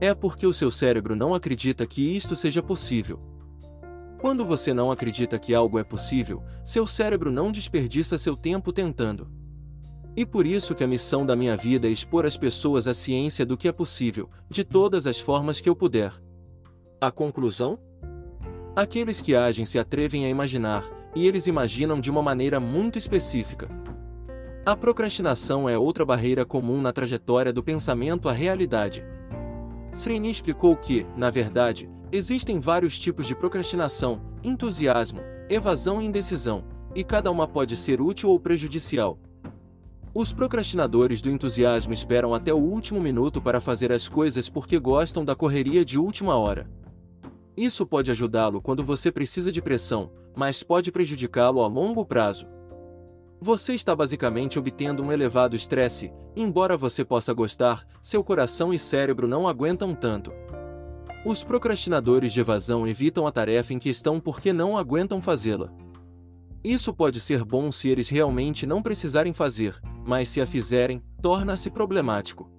É 0.00 0.12
porque 0.12 0.48
o 0.48 0.52
seu 0.52 0.68
cérebro 0.68 1.14
não 1.14 1.32
acredita 1.32 1.86
que 1.86 2.02
isto 2.16 2.34
seja 2.34 2.60
possível. 2.60 3.20
Quando 4.20 4.44
você 4.44 4.74
não 4.74 4.90
acredita 4.90 5.38
que 5.38 5.54
algo 5.54 5.78
é 5.78 5.84
possível, 5.84 6.42
seu 6.64 6.88
cérebro 6.88 7.30
não 7.30 7.52
desperdiça 7.52 8.18
seu 8.18 8.36
tempo 8.36 8.72
tentando. 8.72 9.30
E 10.16 10.26
por 10.26 10.44
isso 10.44 10.74
que 10.74 10.82
a 10.82 10.88
missão 10.88 11.24
da 11.24 11.36
minha 11.36 11.56
vida 11.56 11.86
é 11.86 11.90
expor 11.92 12.26
às 12.26 12.36
pessoas 12.36 12.88
a 12.88 12.94
ciência 12.94 13.46
do 13.46 13.56
que 13.56 13.68
é 13.68 13.72
possível, 13.72 14.28
de 14.50 14.64
todas 14.64 15.06
as 15.06 15.20
formas 15.20 15.60
que 15.60 15.68
eu 15.68 15.76
puder. 15.76 16.12
A 17.00 17.12
conclusão? 17.12 17.78
Aqueles 18.74 19.20
que 19.20 19.36
agem 19.36 19.64
se 19.64 19.78
atrevem 19.78 20.26
a 20.26 20.28
imaginar, 20.28 20.82
e 21.14 21.28
eles 21.28 21.46
imaginam 21.46 22.00
de 22.00 22.10
uma 22.10 22.24
maneira 22.24 22.58
muito 22.58 22.98
específica. 22.98 23.68
A 24.68 24.76
procrastinação 24.76 25.66
é 25.66 25.78
outra 25.78 26.04
barreira 26.04 26.44
comum 26.44 26.82
na 26.82 26.92
trajetória 26.92 27.50
do 27.50 27.64
pensamento 27.64 28.28
à 28.28 28.32
realidade. 28.32 29.02
Srini 29.94 30.30
explicou 30.30 30.76
que, 30.76 31.06
na 31.16 31.30
verdade, 31.30 31.88
existem 32.12 32.60
vários 32.60 32.98
tipos 32.98 33.26
de 33.26 33.34
procrastinação: 33.34 34.20
entusiasmo, 34.44 35.20
evasão 35.48 36.02
e 36.02 36.04
indecisão, 36.04 36.66
e 36.94 37.02
cada 37.02 37.30
uma 37.30 37.48
pode 37.48 37.78
ser 37.78 37.98
útil 37.98 38.28
ou 38.28 38.38
prejudicial. 38.38 39.18
Os 40.12 40.34
procrastinadores 40.34 41.22
do 41.22 41.30
entusiasmo 41.30 41.94
esperam 41.94 42.34
até 42.34 42.52
o 42.52 42.58
último 42.58 43.00
minuto 43.00 43.40
para 43.40 43.62
fazer 43.62 43.90
as 43.90 44.06
coisas 44.06 44.50
porque 44.50 44.78
gostam 44.78 45.24
da 45.24 45.34
correria 45.34 45.82
de 45.82 45.98
última 45.98 46.36
hora. 46.36 46.70
Isso 47.56 47.86
pode 47.86 48.10
ajudá-lo 48.10 48.60
quando 48.60 48.84
você 48.84 49.10
precisa 49.10 49.50
de 49.50 49.62
pressão, 49.62 50.12
mas 50.36 50.62
pode 50.62 50.92
prejudicá-lo 50.92 51.62
a 51.62 51.66
longo 51.66 52.04
prazo. 52.04 52.57
Você 53.40 53.72
está 53.72 53.94
basicamente 53.94 54.58
obtendo 54.58 55.00
um 55.00 55.12
elevado 55.12 55.54
estresse, 55.54 56.12
embora 56.34 56.76
você 56.76 57.04
possa 57.04 57.32
gostar, 57.32 57.86
seu 58.02 58.24
coração 58.24 58.74
e 58.74 58.78
cérebro 58.78 59.28
não 59.28 59.46
aguentam 59.46 59.94
tanto. 59.94 60.32
Os 61.24 61.44
procrastinadores 61.44 62.32
de 62.32 62.40
evasão 62.40 62.86
evitam 62.86 63.28
a 63.28 63.32
tarefa 63.32 63.72
em 63.72 63.78
questão 63.78 64.18
porque 64.18 64.52
não 64.52 64.76
aguentam 64.76 65.22
fazê-la. 65.22 65.72
Isso 66.64 66.92
pode 66.92 67.20
ser 67.20 67.44
bom 67.44 67.70
se 67.70 67.88
eles 67.88 68.08
realmente 68.08 68.66
não 68.66 68.82
precisarem 68.82 69.32
fazer, 69.32 69.80
mas 70.04 70.28
se 70.28 70.40
a 70.40 70.46
fizerem, 70.46 71.00
torna-se 71.22 71.70
problemático. 71.70 72.50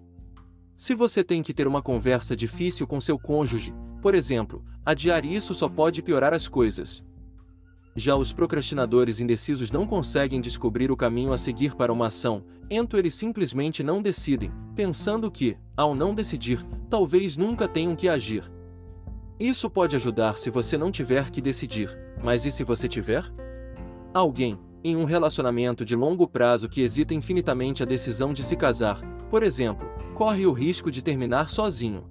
Se 0.78 0.96
você 0.96 1.26
tem 1.26 1.44
que 1.44 1.54
ter 1.54 1.68
uma 1.68 1.82
conversa 1.82 2.38
difícil 2.38 2.88
com 2.88 3.02
seu 3.02 3.20
cônjuge, 3.20 3.74
por 4.02 4.16
exemplo, 4.16 4.64
adiar 4.86 5.26
isso 5.26 5.54
só 5.54 5.68
pode 5.68 6.02
piorar 6.02 6.34
as 6.34 6.48
coisas. 6.48 7.04
Já 7.96 8.16
os 8.16 8.32
procrastinadores 8.32 9.20
indecisos 9.20 9.72
não 9.72 9.86
conseguem 9.86 10.40
descobrir 10.40 10.92
o 10.92 10.98
caminho 10.98 11.34
a 11.34 11.38
seguir 11.38 11.76
para 11.76 11.92
uma 11.92 12.08
ação, 12.08 12.44
então 12.70 13.00
eles 13.00 13.14
simplesmente 13.14 13.84
não 13.84 14.02
decidem, 14.02 14.52
pensando 14.76 15.30
que, 15.32 15.58
ao 15.76 15.96
não 15.96 16.14
decidir, 16.14 16.66
talvez 16.90 17.36
nunca 17.36 17.68
tenham 17.68 17.96
que 17.96 18.08
agir. 18.08 18.50
Isso 19.40 19.70
pode 19.70 19.96
ajudar 19.96 20.38
se 20.38 20.50
você 20.50 20.78
não 20.78 20.92
tiver 20.92 21.30
que 21.32 21.42
decidir, 21.42 21.98
mas 22.24 22.46
e 22.46 22.52
se 22.52 22.64
você 22.64 22.88
tiver? 22.88 23.24
Alguém, 24.14 24.60
em 24.84 24.96
um 24.96 25.06
relacionamento 25.06 25.84
de 25.84 25.96
longo 25.96 26.28
prazo 26.28 26.70
que 26.70 26.82
hesita 26.82 27.14
infinitamente 27.14 27.82
a 27.82 27.86
decisão 27.86 28.34
de 28.34 28.44
se 28.44 28.56
casar, 28.56 29.02
por 29.30 29.44
exemplo, 29.44 29.88
corre 30.14 30.46
o 30.46 30.52
risco 30.52 30.92
de 30.92 31.02
terminar 31.02 31.50
sozinho. 31.50 32.04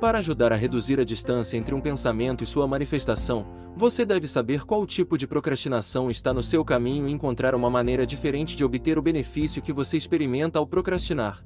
Para 0.00 0.18
ajudar 0.18 0.52
a 0.52 0.56
reduzir 0.56 1.00
a 1.00 1.04
distância 1.04 1.56
entre 1.56 1.74
um 1.74 1.80
pensamento 1.80 2.44
e 2.44 2.46
sua 2.46 2.66
manifestação, 2.66 3.46
você 3.74 4.04
deve 4.04 4.28
saber 4.28 4.64
qual 4.64 4.84
tipo 4.86 5.16
de 5.16 5.26
procrastinação 5.26 6.10
está 6.10 6.34
no 6.34 6.42
seu 6.42 6.62
caminho 6.62 7.08
e 7.08 7.12
encontrar 7.12 7.54
uma 7.54 7.70
maneira 7.70 8.06
diferente 8.06 8.54
de 8.54 8.62
obter 8.62 8.98
o 8.98 9.02
benefício 9.02 9.62
que 9.62 9.72
você 9.72 9.96
experimenta 9.96 10.58
ao 10.58 10.66
procrastinar. 10.66 11.42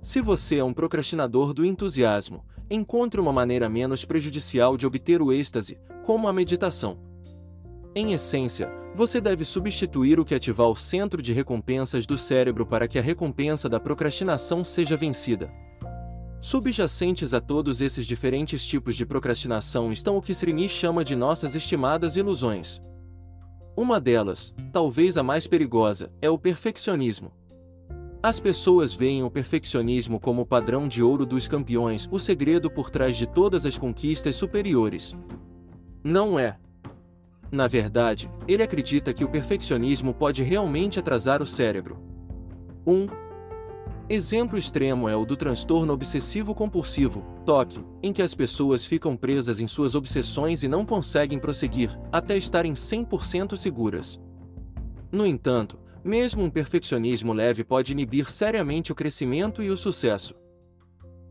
Se 0.00 0.20
você 0.20 0.58
é 0.58 0.64
um 0.64 0.72
procrastinador 0.72 1.52
do 1.52 1.64
entusiasmo, 1.64 2.44
encontre 2.70 3.20
uma 3.20 3.32
maneira 3.32 3.68
menos 3.68 4.04
prejudicial 4.04 4.76
de 4.76 4.86
obter 4.86 5.20
o 5.20 5.32
êxtase, 5.32 5.76
como 6.04 6.28
a 6.28 6.32
meditação. 6.32 6.98
Em 7.96 8.12
essência, 8.12 8.70
você 8.94 9.20
deve 9.20 9.44
substituir 9.44 10.20
o 10.20 10.24
que 10.24 10.36
ativar 10.36 10.68
o 10.68 10.76
centro 10.76 11.20
de 11.20 11.32
recompensas 11.32 12.06
do 12.06 12.16
cérebro 12.16 12.64
para 12.64 12.86
que 12.86 12.98
a 12.98 13.02
recompensa 13.02 13.68
da 13.68 13.80
procrastinação 13.80 14.64
seja 14.64 14.96
vencida. 14.96 15.50
Subjacentes 16.46 17.34
a 17.34 17.40
todos 17.40 17.80
esses 17.80 18.06
diferentes 18.06 18.64
tipos 18.64 18.94
de 18.94 19.04
procrastinação 19.04 19.90
estão 19.90 20.16
o 20.16 20.22
que 20.22 20.32
Srini 20.32 20.68
chama 20.68 21.02
de 21.02 21.16
nossas 21.16 21.56
estimadas 21.56 22.14
ilusões. 22.14 22.80
Uma 23.76 23.98
delas, 23.98 24.54
talvez 24.72 25.16
a 25.16 25.24
mais 25.24 25.48
perigosa, 25.48 26.08
é 26.22 26.30
o 26.30 26.38
perfeccionismo. 26.38 27.32
As 28.22 28.38
pessoas 28.38 28.94
veem 28.94 29.24
o 29.24 29.30
perfeccionismo 29.30 30.20
como 30.20 30.42
o 30.42 30.46
padrão 30.46 30.86
de 30.86 31.02
ouro 31.02 31.26
dos 31.26 31.48
campeões, 31.48 32.08
o 32.12 32.18
segredo 32.20 32.70
por 32.70 32.90
trás 32.90 33.16
de 33.16 33.26
todas 33.26 33.66
as 33.66 33.76
conquistas 33.76 34.36
superiores. 34.36 35.16
Não 36.04 36.38
é. 36.38 36.56
Na 37.50 37.66
verdade, 37.66 38.30
ele 38.46 38.62
acredita 38.62 39.12
que 39.12 39.24
o 39.24 39.28
perfeccionismo 39.28 40.14
pode 40.14 40.44
realmente 40.44 41.00
atrasar 41.00 41.42
o 41.42 41.46
cérebro. 41.46 41.98
1. 42.86 42.92
Um, 42.92 43.25
Exemplo 44.08 44.56
extremo 44.56 45.08
é 45.08 45.16
o 45.16 45.24
do 45.24 45.36
transtorno 45.36 45.92
obsessivo-compulsivo, 45.92 47.24
TOC, 47.44 47.84
em 48.00 48.12
que 48.12 48.22
as 48.22 48.36
pessoas 48.36 48.84
ficam 48.84 49.16
presas 49.16 49.58
em 49.58 49.66
suas 49.66 49.96
obsessões 49.96 50.62
e 50.62 50.68
não 50.68 50.84
conseguem 50.84 51.40
prosseguir, 51.40 51.90
até 52.12 52.36
estarem 52.36 52.72
100% 52.72 53.56
seguras. 53.56 54.20
No 55.10 55.26
entanto, 55.26 55.76
mesmo 56.04 56.44
um 56.44 56.50
perfeccionismo 56.50 57.32
leve 57.32 57.64
pode 57.64 57.90
inibir 57.90 58.30
seriamente 58.30 58.92
o 58.92 58.94
crescimento 58.94 59.60
e 59.60 59.70
o 59.70 59.76
sucesso. 59.76 60.36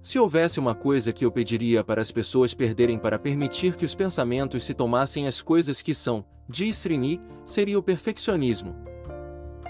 Se 0.02 0.20
houvesse 0.20 0.60
uma 0.60 0.76
coisa 0.76 1.14
que 1.14 1.24
eu 1.24 1.32
pediria 1.32 1.82
para 1.82 2.02
as 2.02 2.12
pessoas 2.12 2.54
perderem 2.54 3.00
para 3.00 3.18
permitir 3.18 3.78
que 3.78 3.86
os 3.86 3.96
pensamentos 3.96 4.66
se 4.66 4.74
tomassem 4.74 5.28
as 5.28 5.42
coisas 5.42 5.82
que 5.82 5.94
são, 5.96 6.26
diz 6.50 6.76
Srini, 6.76 7.22
seria 7.46 7.80
o 7.80 7.84
perfeccionismo. 7.84 8.76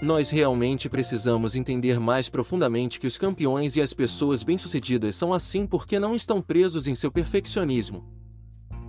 Nós 0.02 0.28
realmente 0.28 0.90
precisamos 0.90 1.56
entender 1.56 1.98
mais 1.98 2.28
profundamente 2.28 3.00
que 3.00 3.06
os 3.06 3.16
campeões 3.16 3.76
e 3.76 3.80
as 3.80 3.94
pessoas 3.94 4.42
bem-sucedidas 4.42 5.16
são 5.16 5.32
assim 5.32 5.66
porque 5.66 5.98
não 5.98 6.14
estão 6.14 6.42
presos 6.42 6.86
em 6.86 6.94
seu 6.94 7.10
perfeccionismo. 7.10 8.04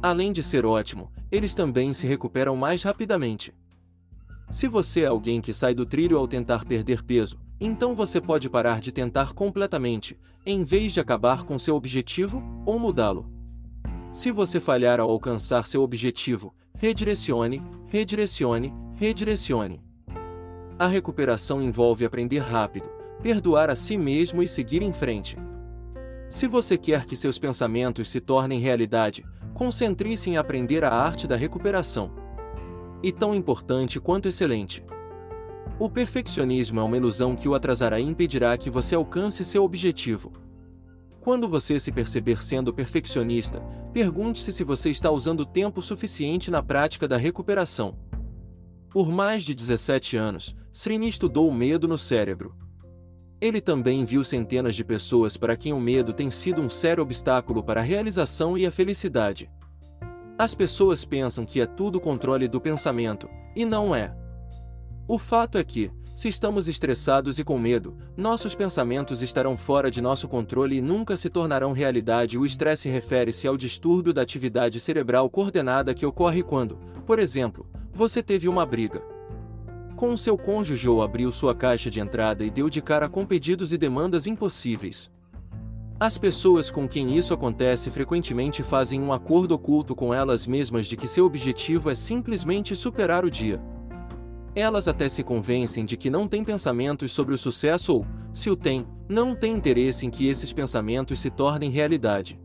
Além 0.04 0.34
de 0.34 0.44
ser 0.44 0.66
ótimo, 0.66 1.10
eles 1.32 1.56
também 1.56 1.94
se 1.94 2.06
recuperam 2.06 2.58
mais 2.58 2.84
rapidamente. 2.84 3.56
Se 4.52 4.68
você 4.68 5.02
é 5.02 5.06
alguém 5.06 5.40
que 5.40 5.54
sai 5.54 5.74
do 5.74 5.86
trilho 5.86 6.18
ao 6.18 6.28
tentar 6.28 6.66
perder 6.66 7.02
peso, 7.02 7.40
então 7.60 7.96
você 7.96 8.20
pode 8.20 8.50
parar 8.50 8.82
de 8.82 8.92
tentar 8.92 9.34
completamente, 9.34 10.20
em 10.46 10.64
vez 10.64 10.92
de 10.92 11.00
acabar 11.00 11.44
com 11.44 11.58
seu 11.58 11.76
objetivo 11.76 12.44
ou 12.66 12.78
mudá-lo. 12.78 13.32
Se 14.12 14.30
você 14.30 14.60
falhar 14.60 15.00
ao 15.00 15.10
alcançar 15.10 15.68
seu 15.68 15.82
objetivo, 15.82 16.54
redirecione, 16.76 17.64
redirecione, 17.88 18.74
redirecione. 18.96 19.87
A 20.80 20.86
recuperação 20.86 21.60
envolve 21.60 22.06
aprender 22.06 22.38
rápido, 22.38 22.88
perdoar 23.24 23.68
a 23.68 23.76
si 23.76 23.98
mesmo 23.98 24.44
e 24.44 24.48
seguir 24.48 24.84
em 24.84 24.94
frente. 24.94 25.36
Se 26.30 26.48
você 26.48 26.78
quer 26.78 27.04
que 27.04 27.16
seus 27.16 27.40
pensamentos 27.40 28.10
se 28.10 28.22
tornem 28.22 28.60
realidade, 28.60 29.26
concentre-se 29.56 30.30
em 30.30 30.38
aprender 30.38 30.84
a 30.84 30.94
arte 30.94 31.26
da 31.26 31.36
recuperação. 31.36 32.12
E 33.02 33.12
tão 33.12 33.34
importante 33.34 34.00
quanto 34.00 34.28
excelente. 34.28 34.86
O 35.80 35.90
perfeccionismo 35.90 36.80
é 36.80 36.84
uma 36.84 36.98
ilusão 36.98 37.36
que 37.36 37.50
o 37.50 37.56
atrasará 37.56 38.00
e 38.00 38.04
impedirá 38.04 38.56
que 38.56 38.70
você 38.70 38.94
alcance 38.94 39.44
seu 39.44 39.64
objetivo. 39.64 40.32
Quando 41.22 41.48
você 41.48 41.80
se 41.80 41.92
perceber 41.92 42.40
sendo 42.40 42.72
perfeccionista, 42.72 43.62
pergunte-se 43.92 44.54
se 44.54 44.64
você 44.64 44.92
está 44.92 45.10
usando 45.10 45.44
tempo 45.44 45.82
suficiente 45.82 46.52
na 46.52 46.62
prática 46.62 47.08
da 47.08 47.18
recuperação. 47.18 47.98
Por 48.92 49.12
mais 49.12 49.44
de 49.44 49.54
17 49.54 50.16
anos, 50.18 50.56
Srini 50.80 51.10
estudou 51.10 51.50
o 51.50 51.52
medo 51.52 51.88
no 51.88 51.98
cérebro. 51.98 52.56
Ele 53.42 53.60
também 53.60 54.06
viu 54.06 54.24
centenas 54.24 54.76
de 54.76 54.84
pessoas 54.84 55.36
para 55.36 55.58
quem 55.58 55.74
o 55.74 55.80
medo 55.80 56.14
tem 56.14 56.30
sido 56.30 56.62
um 56.62 56.70
sério 56.70 57.02
obstáculo 57.02 57.64
para 57.64 57.82
a 57.82 57.84
realização 57.84 58.56
e 58.56 58.64
a 58.64 58.70
felicidade. 58.70 59.50
As 60.38 60.54
pessoas 60.54 61.04
pensam 61.04 61.46
que 61.46 61.60
é 61.60 61.66
tudo 61.66 62.00
controle 62.00 62.48
do 62.48 62.62
pensamento, 62.62 63.28
e 63.56 63.66
não 63.66 63.96
é. 63.96 64.16
O 65.08 65.18
fato 65.18 65.58
é 65.58 65.64
que, 65.64 65.92
se 66.14 66.30
estamos 66.30 66.68
estressados 66.68 67.40
e 67.40 67.44
com 67.44 67.58
medo, 67.58 67.98
nossos 68.16 68.54
pensamentos 68.54 69.24
estarão 69.24 69.58
fora 69.58 69.90
de 69.90 70.00
nosso 70.00 70.28
controle 70.28 70.78
e 70.78 70.82
nunca 70.82 71.18
se 71.18 71.28
tornarão 71.28 71.72
realidade. 71.72 72.38
O 72.38 72.46
estresse 72.46 72.88
refere-se 72.88 73.48
ao 73.48 73.58
distúrbio 73.58 74.14
da 74.14 74.22
atividade 74.22 74.80
cerebral 74.80 75.28
coordenada 75.28 75.96
que 75.96 76.06
ocorre 76.06 76.44
quando, 76.44 76.78
por 77.04 77.18
exemplo, 77.18 77.66
você 77.92 78.22
teve 78.22 78.48
uma 78.48 78.64
briga. 78.64 79.17
Com 79.98 80.16
seu 80.16 80.38
cônjuge 80.38 80.88
ou 80.88 81.02
abriu 81.02 81.32
sua 81.32 81.56
caixa 81.56 81.90
de 81.90 82.00
entrada 82.00 82.46
e 82.46 82.52
deu 82.52 82.70
de 82.70 82.84
cara 82.84 83.10
com 83.10 83.26
pedidos 83.26 83.74
e 83.74 83.80
demandas 83.80 84.28
impossíveis. 84.28 85.10
As 86.00 86.20
pessoas 86.20 86.70
com 86.70 86.88
quem 86.88 87.18
isso 87.18 87.34
acontece 87.34 87.90
frequentemente 87.90 88.62
fazem 88.62 89.02
um 89.02 89.12
acordo 89.12 89.56
oculto 89.56 89.96
com 89.96 90.14
elas 90.14 90.46
mesmas 90.46 90.86
de 90.86 90.96
que 90.96 91.08
seu 91.08 91.26
objetivo 91.26 91.90
é 91.90 91.96
simplesmente 91.96 92.76
superar 92.76 93.26
o 93.26 93.32
dia. 93.32 93.60
Elas 94.54 94.88
até 94.88 95.10
se 95.10 95.24
convencem 95.24 95.84
de 95.84 95.98
que 95.98 96.12
não 96.12 96.28
têm 96.28 96.44
pensamentos 96.44 97.12
sobre 97.12 97.34
o 97.34 97.38
sucesso 97.38 97.96
ou, 97.96 98.06
se 98.32 98.52
o 98.52 98.56
têm, 98.56 98.86
não 99.10 99.34
têm 99.34 99.56
interesse 99.56 100.06
em 100.06 100.12
que 100.12 100.28
esses 100.28 100.54
pensamentos 100.54 101.20
se 101.20 101.32
tornem 101.32 101.72
realidade. 101.72 102.40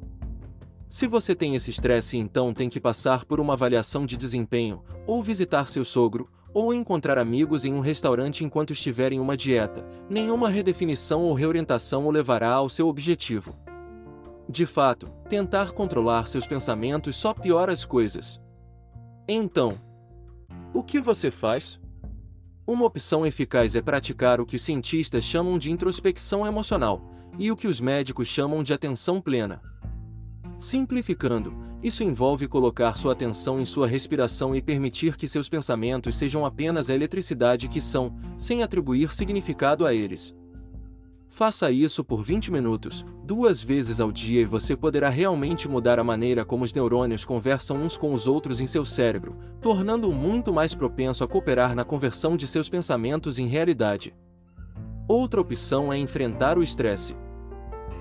Se 0.88 1.06
você 1.06 1.34
tem 1.34 1.54
esse 1.54 1.68
estresse 1.68 2.16
então 2.16 2.54
tem 2.54 2.70
que 2.70 2.80
passar 2.80 3.26
por 3.26 3.40
uma 3.40 3.52
avaliação 3.52 4.06
de 4.06 4.16
desempenho, 4.16 4.82
ou 5.06 5.22
visitar 5.22 5.68
seu 5.68 5.84
sogro, 5.84 6.30
ou 6.54 6.72
encontrar 6.72 7.18
amigos 7.18 7.64
em 7.64 7.72
um 7.72 7.80
restaurante 7.80 8.44
enquanto 8.44 8.72
estiver 8.72 9.12
em 9.12 9.20
uma 9.20 9.36
dieta, 9.36 9.86
nenhuma 10.08 10.48
redefinição 10.48 11.22
ou 11.22 11.34
reorientação 11.34 12.06
o 12.06 12.10
levará 12.10 12.52
ao 12.52 12.68
seu 12.68 12.88
objetivo. 12.88 13.54
De 14.48 14.66
fato, 14.66 15.08
tentar 15.28 15.72
controlar 15.72 16.26
seus 16.26 16.46
pensamentos 16.46 17.16
só 17.16 17.32
piora 17.32 17.72
as 17.72 17.84
coisas. 17.84 18.40
Então, 19.26 19.78
o 20.74 20.82
que 20.82 21.00
você 21.00 21.30
faz? 21.30 21.80
Uma 22.66 22.84
opção 22.84 23.26
eficaz 23.26 23.74
é 23.74 23.82
praticar 23.82 24.40
o 24.40 24.46
que 24.46 24.56
os 24.56 24.62
cientistas 24.62 25.24
chamam 25.24 25.58
de 25.58 25.70
introspecção 25.70 26.46
emocional, 26.46 27.02
e 27.38 27.50
o 27.50 27.56
que 27.56 27.66
os 27.66 27.80
médicos 27.80 28.28
chamam 28.28 28.62
de 28.62 28.72
atenção 28.72 29.20
plena. 29.20 29.60
Simplificando, 30.62 31.52
isso 31.82 32.04
envolve 32.04 32.46
colocar 32.46 32.96
sua 32.96 33.14
atenção 33.14 33.60
em 33.60 33.64
sua 33.64 33.88
respiração 33.88 34.54
e 34.54 34.62
permitir 34.62 35.16
que 35.16 35.26
seus 35.26 35.48
pensamentos 35.48 36.14
sejam 36.14 36.46
apenas 36.46 36.88
a 36.88 36.94
eletricidade 36.94 37.66
que 37.66 37.80
são, 37.80 38.14
sem 38.38 38.62
atribuir 38.62 39.12
significado 39.12 39.84
a 39.84 39.92
eles. 39.92 40.32
Faça 41.26 41.72
isso 41.72 42.04
por 42.04 42.22
20 42.22 42.52
minutos, 42.52 43.04
duas 43.24 43.60
vezes 43.60 43.98
ao 43.98 44.12
dia 44.12 44.42
e 44.42 44.44
você 44.44 44.76
poderá 44.76 45.08
realmente 45.08 45.68
mudar 45.68 45.98
a 45.98 46.04
maneira 46.04 46.44
como 46.44 46.62
os 46.62 46.72
neurônios 46.72 47.24
conversam 47.24 47.78
uns 47.78 47.96
com 47.96 48.14
os 48.14 48.28
outros 48.28 48.60
em 48.60 48.66
seu 48.68 48.84
cérebro, 48.84 49.36
tornando-o 49.60 50.12
muito 50.12 50.52
mais 50.52 50.76
propenso 50.76 51.24
a 51.24 51.26
cooperar 51.26 51.74
na 51.74 51.84
conversão 51.84 52.36
de 52.36 52.46
seus 52.46 52.68
pensamentos 52.68 53.36
em 53.36 53.48
realidade. 53.48 54.14
Outra 55.08 55.40
opção 55.40 55.92
é 55.92 55.98
enfrentar 55.98 56.56
o 56.56 56.62
estresse. 56.62 57.16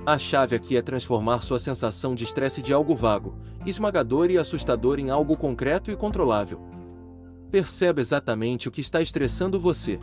A 0.03 0.17
chave 0.17 0.55
aqui 0.55 0.75
é 0.75 0.81
transformar 0.81 1.43
sua 1.43 1.59
sensação 1.59 2.15
de 2.15 2.23
estresse 2.23 2.59
de 2.59 2.73
algo 2.73 2.95
vago, 2.95 3.35
esmagador 3.67 4.31
e 4.31 4.37
assustador 4.37 4.99
em 4.99 5.11
algo 5.11 5.37
concreto 5.37 5.91
e 5.91 5.95
controlável. 5.95 6.59
Perceba 7.51 8.01
exatamente 8.01 8.67
o 8.67 8.71
que 8.71 8.81
está 8.81 8.99
estressando 8.99 9.59
você. 9.59 9.99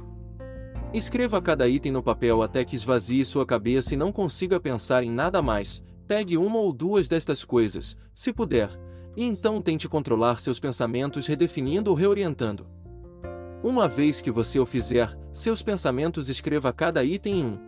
Escreva 0.94 1.42
cada 1.42 1.68
item 1.68 1.90
no 1.90 2.02
papel 2.02 2.42
até 2.42 2.64
que 2.64 2.76
esvazie 2.76 3.24
sua 3.24 3.44
cabeça 3.44 3.94
e 3.94 3.96
não 3.96 4.12
consiga 4.12 4.60
pensar 4.60 5.02
em 5.02 5.10
nada 5.10 5.42
mais. 5.42 5.82
Pegue 6.06 6.36
uma 6.36 6.58
ou 6.58 6.72
duas 6.72 7.08
destas 7.08 7.44
coisas, 7.44 7.96
se 8.14 8.32
puder, 8.32 8.70
e 9.16 9.24
então 9.24 9.60
tente 9.60 9.88
controlar 9.88 10.38
seus 10.38 10.60
pensamentos 10.60 11.26
redefinindo 11.26 11.90
ou 11.90 11.96
reorientando. 11.96 12.68
Uma 13.64 13.88
vez 13.88 14.20
que 14.20 14.30
você 14.30 14.60
o 14.60 14.64
fizer, 14.64 15.18
seus 15.32 15.60
pensamentos 15.60 16.28
escreva 16.28 16.72
cada 16.72 17.02
item 17.02 17.40
em 17.40 17.44
um. 17.44 17.67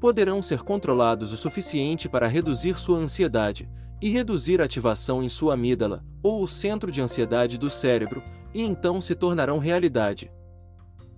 Poderão 0.00 0.40
ser 0.40 0.62
controlados 0.62 1.32
o 1.32 1.36
suficiente 1.36 2.08
para 2.08 2.28
reduzir 2.28 2.78
sua 2.78 2.98
ansiedade 2.98 3.68
e 4.00 4.08
reduzir 4.08 4.60
a 4.60 4.64
ativação 4.64 5.22
em 5.22 5.28
sua 5.28 5.54
amígdala, 5.54 6.04
ou 6.22 6.42
o 6.42 6.48
centro 6.48 6.90
de 6.90 7.02
ansiedade 7.02 7.58
do 7.58 7.68
cérebro, 7.68 8.22
e 8.54 8.62
então 8.62 9.00
se 9.00 9.14
tornarão 9.14 9.58
realidade. 9.58 10.30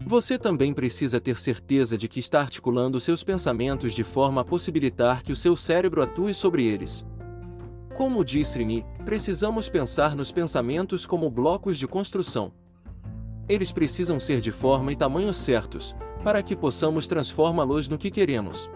Você 0.07 0.39
também 0.39 0.73
precisa 0.73 1.21
ter 1.21 1.39
certeza 1.39 1.97
de 1.99 2.09
que 2.09 2.21
está 2.21 2.41
articulando 2.41 2.99
seus 2.99 3.23
pensamentos 3.23 3.93
de 3.93 4.03
forma 4.03 4.41
a 4.41 4.45
possibilitar 4.45 5.23
que 5.23 5.31
o 5.31 5.37
seu 5.37 5.55
cérebro 5.55 6.03
atue 6.03 6.33
sobre 6.33 6.65
eles. 6.65 7.05
Como 7.95 8.25
disse 8.25 8.59
Rini, 8.59 8.85
precisamos 9.05 9.69
pensar 9.69 10.17
nos 10.17 10.33
pensamentos 10.33 11.05
como 11.05 11.31
blocos 11.31 11.77
de 11.77 11.87
construção. 11.87 12.51
Eles 13.47 13.73
precisam 13.73 14.19
ser 14.19 14.41
de 14.41 14.51
forma 14.51 14.91
e 14.91 14.97
tamanho 14.97 15.35
certos, 15.35 15.95
para 16.23 16.43
que 16.43 16.57
possamos 16.57 17.09
transformá-los 17.09 17.89
no 17.89 17.99
que 17.99 18.11
queremos. 18.11 18.71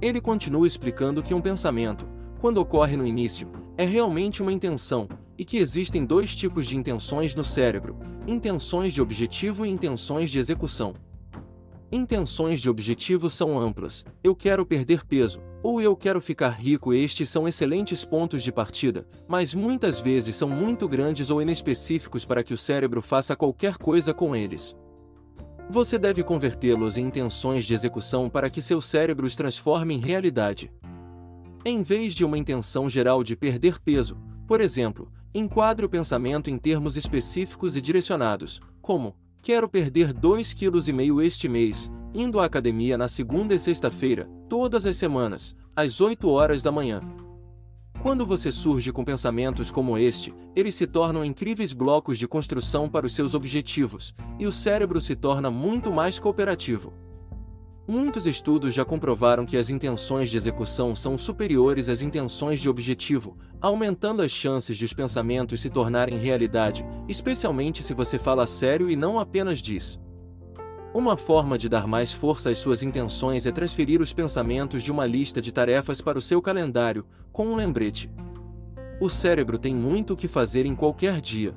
Ele 0.00 0.20
continua 0.20 0.66
explicando 0.66 1.22
que 1.22 1.34
um 1.34 1.40
pensamento, 1.40 2.06
quando 2.40 2.58
ocorre 2.58 2.96
no 2.96 3.06
início, 3.06 3.50
é 3.76 3.84
realmente 3.84 4.42
uma 4.42 4.52
intenção, 4.52 5.08
e 5.38 5.44
que 5.44 5.58
existem 5.58 6.04
dois 6.04 6.34
tipos 6.34 6.66
de 6.66 6.76
intenções 6.76 7.34
no 7.34 7.44
cérebro: 7.44 7.96
intenções 8.26 8.92
de 8.92 9.02
objetivo 9.02 9.64
e 9.66 9.70
intenções 9.70 10.30
de 10.30 10.38
execução. 10.38 10.94
Intenções 11.92 12.60
de 12.60 12.68
objetivo 12.68 13.30
são 13.30 13.58
amplas, 13.58 14.04
eu 14.22 14.34
quero 14.34 14.66
perder 14.66 15.04
peso, 15.04 15.40
ou 15.62 15.80
eu 15.80 15.96
quero 15.96 16.20
ficar 16.20 16.50
rico. 16.50 16.92
Estes 16.92 17.28
são 17.28 17.46
excelentes 17.46 18.04
pontos 18.04 18.42
de 18.42 18.50
partida, 18.50 19.06
mas 19.28 19.54
muitas 19.54 20.00
vezes 20.00 20.34
são 20.36 20.48
muito 20.48 20.88
grandes 20.88 21.30
ou 21.30 21.40
inespecíficos 21.40 22.24
para 22.24 22.42
que 22.42 22.52
o 22.52 22.58
cérebro 22.58 23.00
faça 23.00 23.36
qualquer 23.36 23.76
coisa 23.76 24.12
com 24.12 24.34
eles. 24.34 24.74
Você 25.68 25.98
deve 25.98 26.22
convertê-los 26.22 26.96
em 26.96 27.06
intenções 27.06 27.64
de 27.64 27.74
execução 27.74 28.30
para 28.30 28.48
que 28.48 28.62
seu 28.62 28.80
cérebro 28.80 29.26
os 29.26 29.34
transforme 29.34 29.94
em 29.94 29.98
realidade. 29.98 30.70
Em 31.64 31.82
vez 31.82 32.14
de 32.14 32.24
uma 32.24 32.38
intenção 32.38 32.88
geral 32.88 33.24
de 33.24 33.34
perder 33.34 33.80
peso, 33.80 34.16
por 34.46 34.60
exemplo, 34.60 35.10
enquadre 35.34 35.84
o 35.84 35.88
pensamento 35.88 36.48
em 36.48 36.56
termos 36.56 36.96
específicos 36.96 37.76
e 37.76 37.80
direcionados, 37.80 38.60
como: 38.80 39.16
quero 39.42 39.68
perder 39.68 40.14
2,5 40.14 40.54
kg 40.54 41.26
este 41.26 41.48
mês, 41.48 41.90
indo 42.14 42.38
à 42.38 42.44
academia 42.44 42.96
na 42.96 43.08
segunda 43.08 43.52
e 43.52 43.58
sexta-feira, 43.58 44.30
todas 44.48 44.86
as 44.86 44.96
semanas, 44.96 45.56
às 45.74 46.00
8 46.00 46.28
horas 46.28 46.62
da 46.62 46.70
manhã. 46.70 47.00
Quando 48.06 48.24
você 48.24 48.52
surge 48.52 48.92
com 48.92 49.04
pensamentos 49.04 49.72
como 49.72 49.98
este, 49.98 50.32
eles 50.54 50.76
se 50.76 50.86
tornam 50.86 51.24
incríveis 51.24 51.72
blocos 51.72 52.16
de 52.16 52.28
construção 52.28 52.88
para 52.88 53.04
os 53.04 53.12
seus 53.12 53.34
objetivos, 53.34 54.14
e 54.38 54.46
o 54.46 54.52
cérebro 54.52 55.00
se 55.00 55.16
torna 55.16 55.50
muito 55.50 55.92
mais 55.92 56.16
cooperativo. 56.16 56.92
Muitos 57.84 58.24
estudos 58.24 58.72
já 58.72 58.84
comprovaram 58.84 59.44
que 59.44 59.56
as 59.56 59.70
intenções 59.70 60.30
de 60.30 60.36
execução 60.36 60.94
são 60.94 61.18
superiores 61.18 61.88
às 61.88 62.00
intenções 62.00 62.60
de 62.60 62.68
objetivo, 62.68 63.36
aumentando 63.60 64.22
as 64.22 64.30
chances 64.30 64.76
de 64.76 64.84
os 64.84 64.92
pensamentos 64.92 65.60
se 65.60 65.68
tornarem 65.68 66.16
realidade, 66.16 66.86
especialmente 67.08 67.82
se 67.82 67.92
você 67.92 68.20
fala 68.20 68.46
sério 68.46 68.88
e 68.88 68.94
não 68.94 69.18
apenas 69.18 69.58
diz. 69.58 69.98
Uma 70.96 71.14
forma 71.14 71.58
de 71.58 71.68
dar 71.68 71.86
mais 71.86 72.10
força 72.10 72.48
às 72.48 72.56
suas 72.56 72.82
intenções 72.82 73.44
é 73.44 73.52
transferir 73.52 74.00
os 74.00 74.14
pensamentos 74.14 74.82
de 74.82 74.90
uma 74.90 75.04
lista 75.04 75.42
de 75.42 75.52
tarefas 75.52 76.00
para 76.00 76.18
o 76.18 76.22
seu 76.22 76.40
calendário, 76.40 77.04
com 77.30 77.48
um 77.48 77.54
lembrete. 77.54 78.10
O 78.98 79.10
cérebro 79.10 79.58
tem 79.58 79.74
muito 79.74 80.14
o 80.14 80.16
que 80.16 80.26
fazer 80.26 80.64
em 80.64 80.74
qualquer 80.74 81.20
dia. 81.20 81.54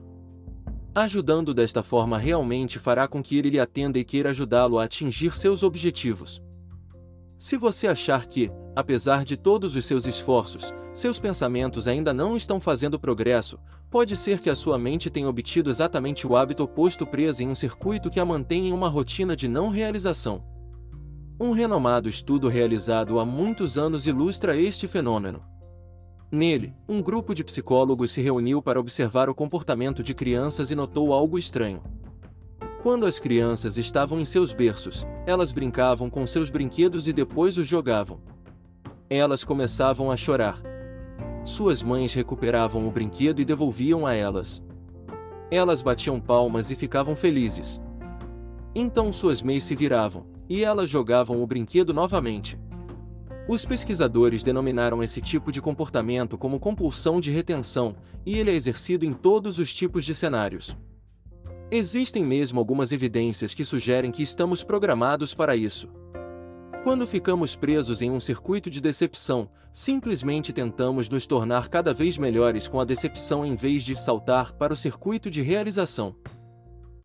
Ajudando 0.94 1.54
desta 1.54 1.82
forma 1.82 2.18
realmente 2.18 2.78
fará 2.78 3.08
com 3.08 3.24
que 3.24 3.38
ele 3.38 3.52
lhe 3.52 3.62
atenda 3.62 3.98
e 3.98 4.04
queira 4.04 4.32
ajudá-lo 4.32 4.78
a 4.78 4.84
atingir 4.84 5.34
seus 5.34 5.64
objetivos. 5.64 6.42
Se 7.38 7.56
você 7.56 7.88
achar 7.88 8.26
que, 8.26 8.52
apesar 8.80 9.26
de 9.26 9.36
todos 9.36 9.76
os 9.76 9.86
seus 9.86 10.06
esforços, 10.08 10.74
seus 10.94 11.20
pensamentos 11.20 11.88
ainda 11.88 12.14
não 12.14 12.38
estão 12.38 12.60
fazendo 12.60 13.00
progresso, 13.00 13.60
pode 13.92 14.16
ser 14.16 14.40
que 14.40 14.50
a 14.50 14.56
sua 14.56 14.78
mente 14.78 15.10
tenha 15.10 15.28
obtido 15.28 15.70
exatamente 15.70 16.26
o 16.26 16.36
hábito 16.36 16.64
oposto 16.64 17.06
presa 17.06 17.44
em 17.44 17.50
um 17.50 17.56
circuito 17.56 18.10
que 18.10 18.20
a 18.20 18.26
mantém 18.26 18.70
em 18.70 18.74
uma 18.74 18.88
rotina 18.88 19.36
de 19.36 19.48
não 19.48 19.70
realização. 19.70 20.44
Um 21.40 21.52
renomado 21.52 22.08
estudo 22.08 22.48
realizado 22.48 23.20
há 23.20 23.26
muitos 23.26 23.78
anos 23.78 24.08
ilustra 24.08 24.56
este 24.56 24.88
fenômeno. 24.88 25.42
Nele, 26.32 26.74
um 26.88 27.02
grupo 27.02 27.34
de 27.34 27.44
psicólogos 27.44 28.12
se 28.12 28.22
reuniu 28.22 28.62
para 28.62 28.80
observar 28.80 29.30
o 29.30 29.36
comportamento 29.36 30.02
de 30.02 30.14
crianças 30.14 30.72
e 30.72 30.76
notou 30.76 31.14
algo 31.14 31.38
estranho. 31.38 31.82
Quando 32.82 33.06
as 33.06 33.20
crianças 33.20 33.78
estavam 33.78 34.22
em 34.22 34.26
seus 34.26 34.54
berços, 34.54 35.06
elas 35.26 35.52
brincavam 35.52 36.10
com 36.10 36.26
seus 36.26 36.50
brinquedos 36.50 37.08
e 37.08 37.14
depois 37.14 37.58
os 37.58 37.68
jogavam. 37.68 38.22
Elas 39.12 39.44
começavam 39.44 40.12
a 40.12 40.18
chorar. 40.18 40.62
Suas 41.44 41.82
mães 41.82 42.14
recuperavam 42.14 42.88
o 42.88 42.92
brinquedo 42.92 43.40
e 43.40 43.46
devolviam 43.46 44.06
a 44.06 44.14
elas. 44.14 44.62
Elas 45.50 45.82
batiam 45.82 46.20
palmas 46.20 46.70
e 46.70 46.76
ficavam 46.76 47.16
felizes. 47.16 47.82
Então 48.76 49.12
suas 49.12 49.42
mães 49.42 49.64
se 49.64 49.76
viravam, 49.76 50.28
e 50.48 50.64
elas 50.64 50.88
jogavam 50.88 51.42
o 51.42 51.48
brinquedo 51.48 51.92
novamente. 51.92 52.60
Os 53.48 53.66
pesquisadores 53.66 54.44
denominaram 54.44 55.02
esse 55.02 55.20
tipo 55.20 55.52
de 55.52 55.60
comportamento 55.60 56.38
como 56.38 56.60
compulsão 56.60 57.20
de 57.20 57.32
retenção, 57.32 57.96
e 58.24 58.38
ele 58.38 58.52
é 58.52 58.54
exercido 58.54 59.06
em 59.06 59.14
todos 59.14 59.58
os 59.58 59.74
tipos 59.74 60.06
de 60.06 60.14
cenários. 60.14 60.78
Existem 61.72 62.24
mesmo 62.24 62.60
algumas 62.60 62.92
evidências 62.92 63.56
que 63.56 63.66
sugerem 63.66 64.12
que 64.12 64.22
estamos 64.22 64.64
programados 64.64 65.34
para 65.34 65.56
isso. 65.56 65.90
Quando 66.82 67.06
ficamos 67.06 67.58
presos 67.58 68.02
em 68.02 68.10
um 68.10 68.22
circuito 68.22 68.70
de 68.70 68.80
decepção, 68.80 69.50
simplesmente 69.72 70.54
tentamos 70.54 71.10
nos 71.10 71.28
tornar 71.28 71.68
cada 71.68 71.94
vez 71.94 72.18
melhores 72.18 72.70
com 72.70 72.80
a 72.80 72.86
decepção 72.86 73.46
em 73.46 73.54
vez 73.54 73.84
de 73.84 74.00
saltar 74.00 74.54
para 74.54 74.74
o 74.74 74.78
circuito 74.78 75.30
de 75.30 75.42
realização. 75.42 76.16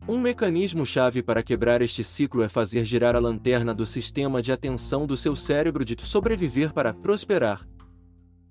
Um 0.07 0.17
mecanismo-chave 0.17 1.21
para 1.21 1.43
quebrar 1.43 1.81
este 1.81 2.03
ciclo 2.03 2.41
é 2.41 2.47
fazer 2.47 2.85
girar 2.85 3.15
a 3.15 3.19
lanterna 3.19 3.73
do 3.73 3.85
sistema 3.85 4.41
de 4.41 4.51
atenção 4.51 5.05
do 5.05 5.17
seu 5.17 5.35
cérebro 5.35 5.83
de 5.83 5.97
sobreviver 5.99 6.73
para 6.73 6.93
prosperar. 6.93 7.67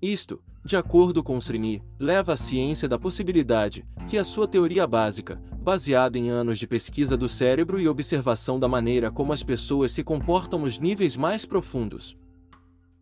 Isto, 0.05 0.39
de 0.63 0.77
acordo 0.77 1.23
com 1.23 1.41
Srini, 1.41 1.81
leva 1.99 2.33
à 2.33 2.37
ciência 2.37 2.87
da 2.87 2.99
possibilidade, 2.99 3.83
que 4.07 4.19
a 4.19 4.23
sua 4.23 4.47
teoria 4.47 4.85
básica, 4.85 5.41
baseada 5.59 6.15
em 6.15 6.29
anos 6.29 6.59
de 6.59 6.67
pesquisa 6.67 7.17
do 7.17 7.27
cérebro 7.27 7.79
e 7.79 7.87
observação 7.87 8.59
da 8.59 8.67
maneira 8.67 9.09
como 9.09 9.33
as 9.33 9.41
pessoas 9.41 9.91
se 9.91 10.03
comportam 10.03 10.59
nos 10.59 10.77
níveis 10.77 11.17
mais 11.17 11.43
profundos. 11.43 12.15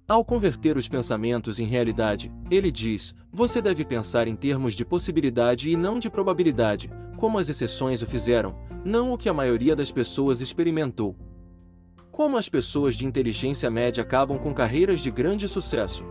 Ao 0.08 0.24
converter 0.24 0.78
os 0.78 0.88
pensamentos 0.88 1.60
em 1.60 1.66
realidade, 1.66 2.32
ele 2.50 2.72
diz: 2.72 3.14
você 3.34 3.62
deve 3.62 3.84
pensar 3.84 4.26
em 4.26 4.36
termos 4.38 4.74
de 4.74 4.86
possibilidade 4.86 5.70
e 5.70 5.76
não 5.76 6.00
de 6.00 6.10
probabilidade, 6.10 6.90
como 7.18 7.38
as 7.38 7.50
exceções 7.50 8.02
o 8.02 8.06
fizeram, 8.06 8.56
não 8.86 9.12
o 9.12 9.18
que 9.18 9.28
a 9.28 9.34
maioria 9.34 9.76
das 9.76 9.92
pessoas 9.92 10.40
experimentou. 10.40 11.18
Como 12.14 12.38
as 12.38 12.48
pessoas 12.48 12.96
de 12.96 13.06
inteligência 13.06 13.70
média 13.70 14.04
acabam 14.04 14.40
com 14.40 14.54
carreiras 14.54 15.02
de 15.02 15.12
grande 15.12 15.50
sucesso. 15.50 16.06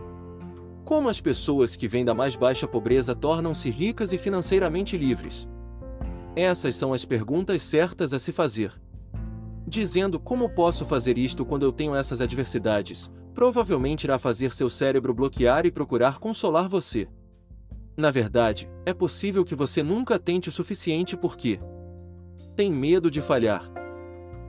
Como 0.85 1.07
as 1.07 1.21
pessoas 1.21 1.75
que 1.75 1.87
vêm 1.87 2.03
da 2.03 2.13
mais 2.13 2.35
baixa 2.35 2.67
pobreza 2.67 3.15
tornam-se 3.15 3.69
ricas 3.69 4.11
e 4.11 4.17
financeiramente 4.17 4.97
livres. 4.97 5.47
Essas 6.35 6.75
são 6.75 6.93
as 6.93 7.05
perguntas 7.05 7.61
certas 7.61 8.13
a 8.13 8.19
se 8.19 8.31
fazer. 8.31 8.71
dizendo 9.65 10.19
como 10.19 10.49
posso 10.49 10.85
fazer 10.85 11.17
isto 11.17 11.45
quando 11.45 11.63
eu 11.63 11.71
tenho 11.71 11.95
essas 11.95 12.21
adversidades, 12.21 13.09
provavelmente 13.33 14.03
irá 14.03 14.19
fazer 14.19 14.53
seu 14.53 14.69
cérebro 14.69 15.13
bloquear 15.13 15.65
e 15.65 15.71
procurar 15.71 16.19
consolar 16.19 16.69
você. 16.69 17.07
Na 17.97 18.11
verdade, 18.11 18.69
é 18.85 18.93
possível 18.93 19.43
que 19.43 19.55
você 19.55 19.81
nunca 19.81 20.19
tente 20.19 20.49
o 20.49 20.51
suficiente 20.51 21.15
porque 21.15 21.59
tem 22.55 22.71
medo 22.71 23.09
de 23.09 23.21
falhar. 23.21 23.71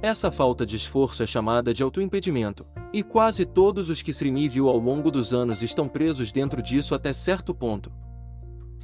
Essa 0.05 0.31
falta 0.31 0.67
de 0.67 0.77
esforço 0.77 1.23
é 1.23 1.27
chamada 1.27 1.73
de 1.73 1.83
autoimpedimento, 1.83 2.67
e 2.93 3.03
quase 3.03 3.47
todos 3.47 3.89
os 3.89 4.03
que 4.03 4.13
Srini 4.13 4.51
viu 4.51 4.69
ao 4.69 4.77
longo 4.77 5.11
dos 5.11 5.33
anos 5.33 5.63
estão 5.63 5.89
presos 5.89 6.31
dentro 6.31 6.61
disso 6.61 6.95
até 6.95 7.11
certo 7.11 7.55
ponto. 7.55 7.91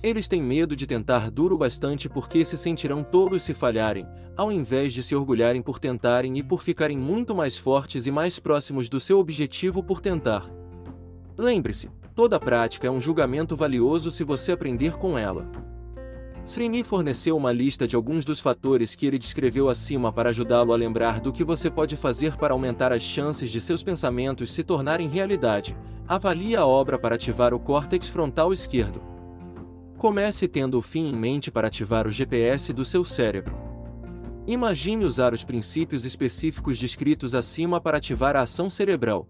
Eles 0.02 0.28
têm 0.28 0.42
medo 0.42 0.74
de 0.74 0.86
tentar 0.86 1.30
duro 1.30 1.58
bastante 1.58 2.08
porque 2.08 2.42
se 2.42 2.56
sentirão 2.56 3.04
tolos 3.04 3.42
se 3.42 3.52
falharem, 3.52 4.06
ao 4.34 4.50
invés 4.50 4.94
de 4.94 5.02
se 5.02 5.14
orgulharem 5.14 5.60
por 5.60 5.78
tentarem 5.78 6.38
e 6.38 6.42
por 6.42 6.62
ficarem 6.62 6.96
muito 6.96 7.34
mais 7.34 7.58
fortes 7.58 8.06
e 8.06 8.10
mais 8.10 8.38
próximos 8.38 8.88
do 8.88 8.98
seu 8.98 9.18
objetivo 9.18 9.82
por 9.82 10.00
tentar. 10.00 10.50
Lembre-se, 11.36 11.90
toda 12.14 12.40
prática 12.40 12.86
é 12.86 12.90
um 12.90 12.98
julgamento 12.98 13.54
valioso 13.54 14.10
se 14.10 14.24
você 14.24 14.52
aprender 14.52 14.96
com 14.96 15.18
ela. 15.18 15.46
Srini 16.44 16.82
forneceu 16.82 17.36
uma 17.36 17.52
lista 17.52 17.86
de 17.86 17.94
alguns 17.94 18.24
dos 18.24 18.40
fatores 18.40 18.94
que 18.94 19.06
ele 19.06 19.18
descreveu 19.18 19.68
acima 19.68 20.12
para 20.12 20.30
ajudá-lo 20.30 20.72
a 20.72 20.76
lembrar 20.76 21.20
do 21.20 21.32
que 21.32 21.44
você 21.44 21.70
pode 21.70 21.96
fazer 21.96 22.36
para 22.36 22.54
aumentar 22.54 22.92
as 22.92 23.02
chances 23.02 23.50
de 23.50 23.60
seus 23.60 23.82
pensamentos 23.82 24.52
se 24.52 24.64
tornarem 24.64 25.08
realidade. 25.08 25.76
Avalie 26.08 26.56
a 26.56 26.64
obra 26.64 26.98
para 26.98 27.14
ativar 27.14 27.52
o 27.52 27.60
córtex 27.60 28.08
frontal 28.08 28.52
esquerdo. 28.52 29.02
Comece 29.98 30.48
tendo 30.48 30.78
o 30.78 30.82
fim 30.82 31.10
em 31.10 31.14
mente 31.14 31.50
para 31.50 31.68
ativar 31.68 32.06
o 32.06 32.10
GPS 32.10 32.72
do 32.72 32.84
seu 32.86 33.04
cérebro. 33.04 33.54
Imagine 34.46 35.04
usar 35.04 35.34
os 35.34 35.44
princípios 35.44 36.06
específicos 36.06 36.78
descritos 36.78 37.34
acima 37.34 37.80
para 37.80 37.98
ativar 37.98 38.34
a 38.34 38.40
ação 38.40 38.70
cerebral. 38.70 39.28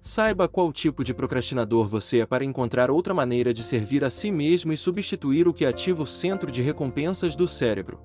Saiba 0.00 0.48
qual 0.48 0.72
tipo 0.72 1.02
de 1.02 1.12
procrastinador 1.12 1.88
você 1.88 2.20
é 2.20 2.26
para 2.26 2.44
encontrar 2.44 2.90
outra 2.90 3.12
maneira 3.12 3.52
de 3.52 3.62
servir 3.62 4.04
a 4.04 4.10
si 4.10 4.30
mesmo 4.30 4.72
e 4.72 4.76
substituir 4.76 5.48
o 5.48 5.52
que 5.52 5.66
ativa 5.66 6.02
o 6.02 6.06
centro 6.06 6.50
de 6.50 6.62
recompensas 6.62 7.34
do 7.34 7.48
cérebro. 7.48 8.00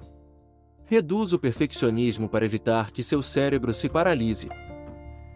Reduza 0.86 1.36
o 1.36 1.40
perfeccionismo 1.40 2.28
para 2.28 2.46
evitar 2.46 2.92
que 2.92 3.04
seu 3.04 3.22
cérebro 3.22 3.74
se 3.74 3.88
paralise. 3.88 4.50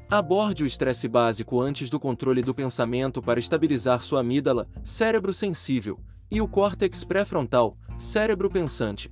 Aborde 0.09 0.63
o 0.63 0.67
estresse 0.67 1.07
básico 1.07 1.61
antes 1.61 1.89
do 1.89 1.99
controle 1.99 2.41
do 2.41 2.55
pensamento 2.55 3.21
para 3.21 3.39
estabilizar 3.39 4.01
sua 4.03 4.21
amígdala, 4.21 4.67
cérebro 4.83 5.33
sensível, 5.33 5.99
e 6.29 6.41
o 6.41 6.47
córtex 6.47 7.03
pré-frontal, 7.03 7.77
cérebro 7.97 8.49
pensante. 8.49 9.11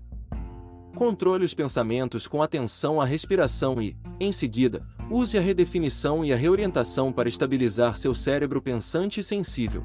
Controle 0.96 1.44
os 1.44 1.54
pensamentos 1.54 2.28
com 2.28 2.42
atenção 2.42 3.02
à 3.02 3.06
respiração 3.06 3.82
e, 3.82 3.98
em 4.20 4.32
seguida, 4.32 4.86
use 5.10 5.38
a 5.38 5.42
redefinição 5.42 6.26
e 6.26 6.34
a 6.34 6.36
reorientação 6.36 7.12
para 7.12 7.30
estabilizar 7.30 7.96
seu 7.96 8.14
cérebro 8.16 8.62
pensante 8.62 9.20
e 9.20 9.24
sensível. 9.24 9.84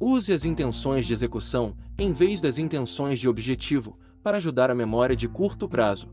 Use 0.00 0.32
as 0.32 0.44
intenções 0.44 1.06
de 1.06 1.12
execução, 1.12 1.76
em 1.98 2.12
vez 2.12 2.40
das 2.40 2.58
intenções 2.58 3.18
de 3.18 3.28
objetivo, 3.28 3.98
para 4.22 4.38
ajudar 4.38 4.70
a 4.70 4.74
memória 4.74 5.14
de 5.14 5.28
curto 5.28 5.68
prazo. 5.68 6.08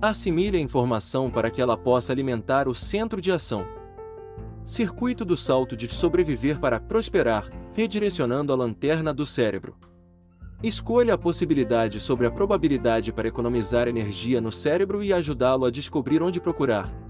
Assimile 0.00 0.56
a 0.56 0.60
informação 0.60 1.30
para 1.30 1.50
que 1.50 1.60
ela 1.60 1.76
possa 1.76 2.12
alimentar 2.12 2.68
o 2.68 2.74
centro 2.74 3.20
de 3.20 3.30
ação. 3.30 3.66
Circuito 4.64 5.24
do 5.24 5.36
salto 5.36 5.76
de 5.76 5.88
sobreviver 5.88 6.58
para 6.58 6.80
prosperar, 6.80 7.48
redirecionando 7.72 8.52
a 8.52 8.56
lanterna 8.56 9.12
do 9.12 9.26
cérebro. 9.26 9.76
Escolha 10.62 11.14
a 11.14 11.18
possibilidade 11.18 12.00
sobre 12.00 12.26
a 12.26 12.30
probabilidade 12.30 13.12
para 13.12 13.28
economizar 13.28 13.86
energia 13.86 14.40
no 14.40 14.50
cérebro 14.50 15.04
e 15.04 15.12
ajudá-lo 15.12 15.64
a 15.64 15.70
descobrir 15.70 16.22
onde 16.22 16.40
procurar. 16.40 17.07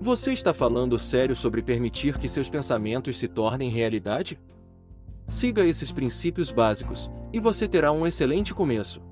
Você 0.00 0.32
está 0.32 0.54
falando 0.54 0.96
sério 0.96 1.34
sobre 1.34 1.60
permitir 1.60 2.18
que 2.18 2.28
seus 2.28 2.48
pensamentos 2.48 3.16
se 3.16 3.26
tornem 3.26 3.68
realidade? 3.68 4.38
Siga 5.26 5.64
esses 5.64 5.90
princípios 5.90 6.52
básicos, 6.52 7.10
e 7.32 7.40
você 7.40 7.66
terá 7.66 7.90
um 7.90 8.06
excelente 8.06 8.54
começo. 8.54 9.02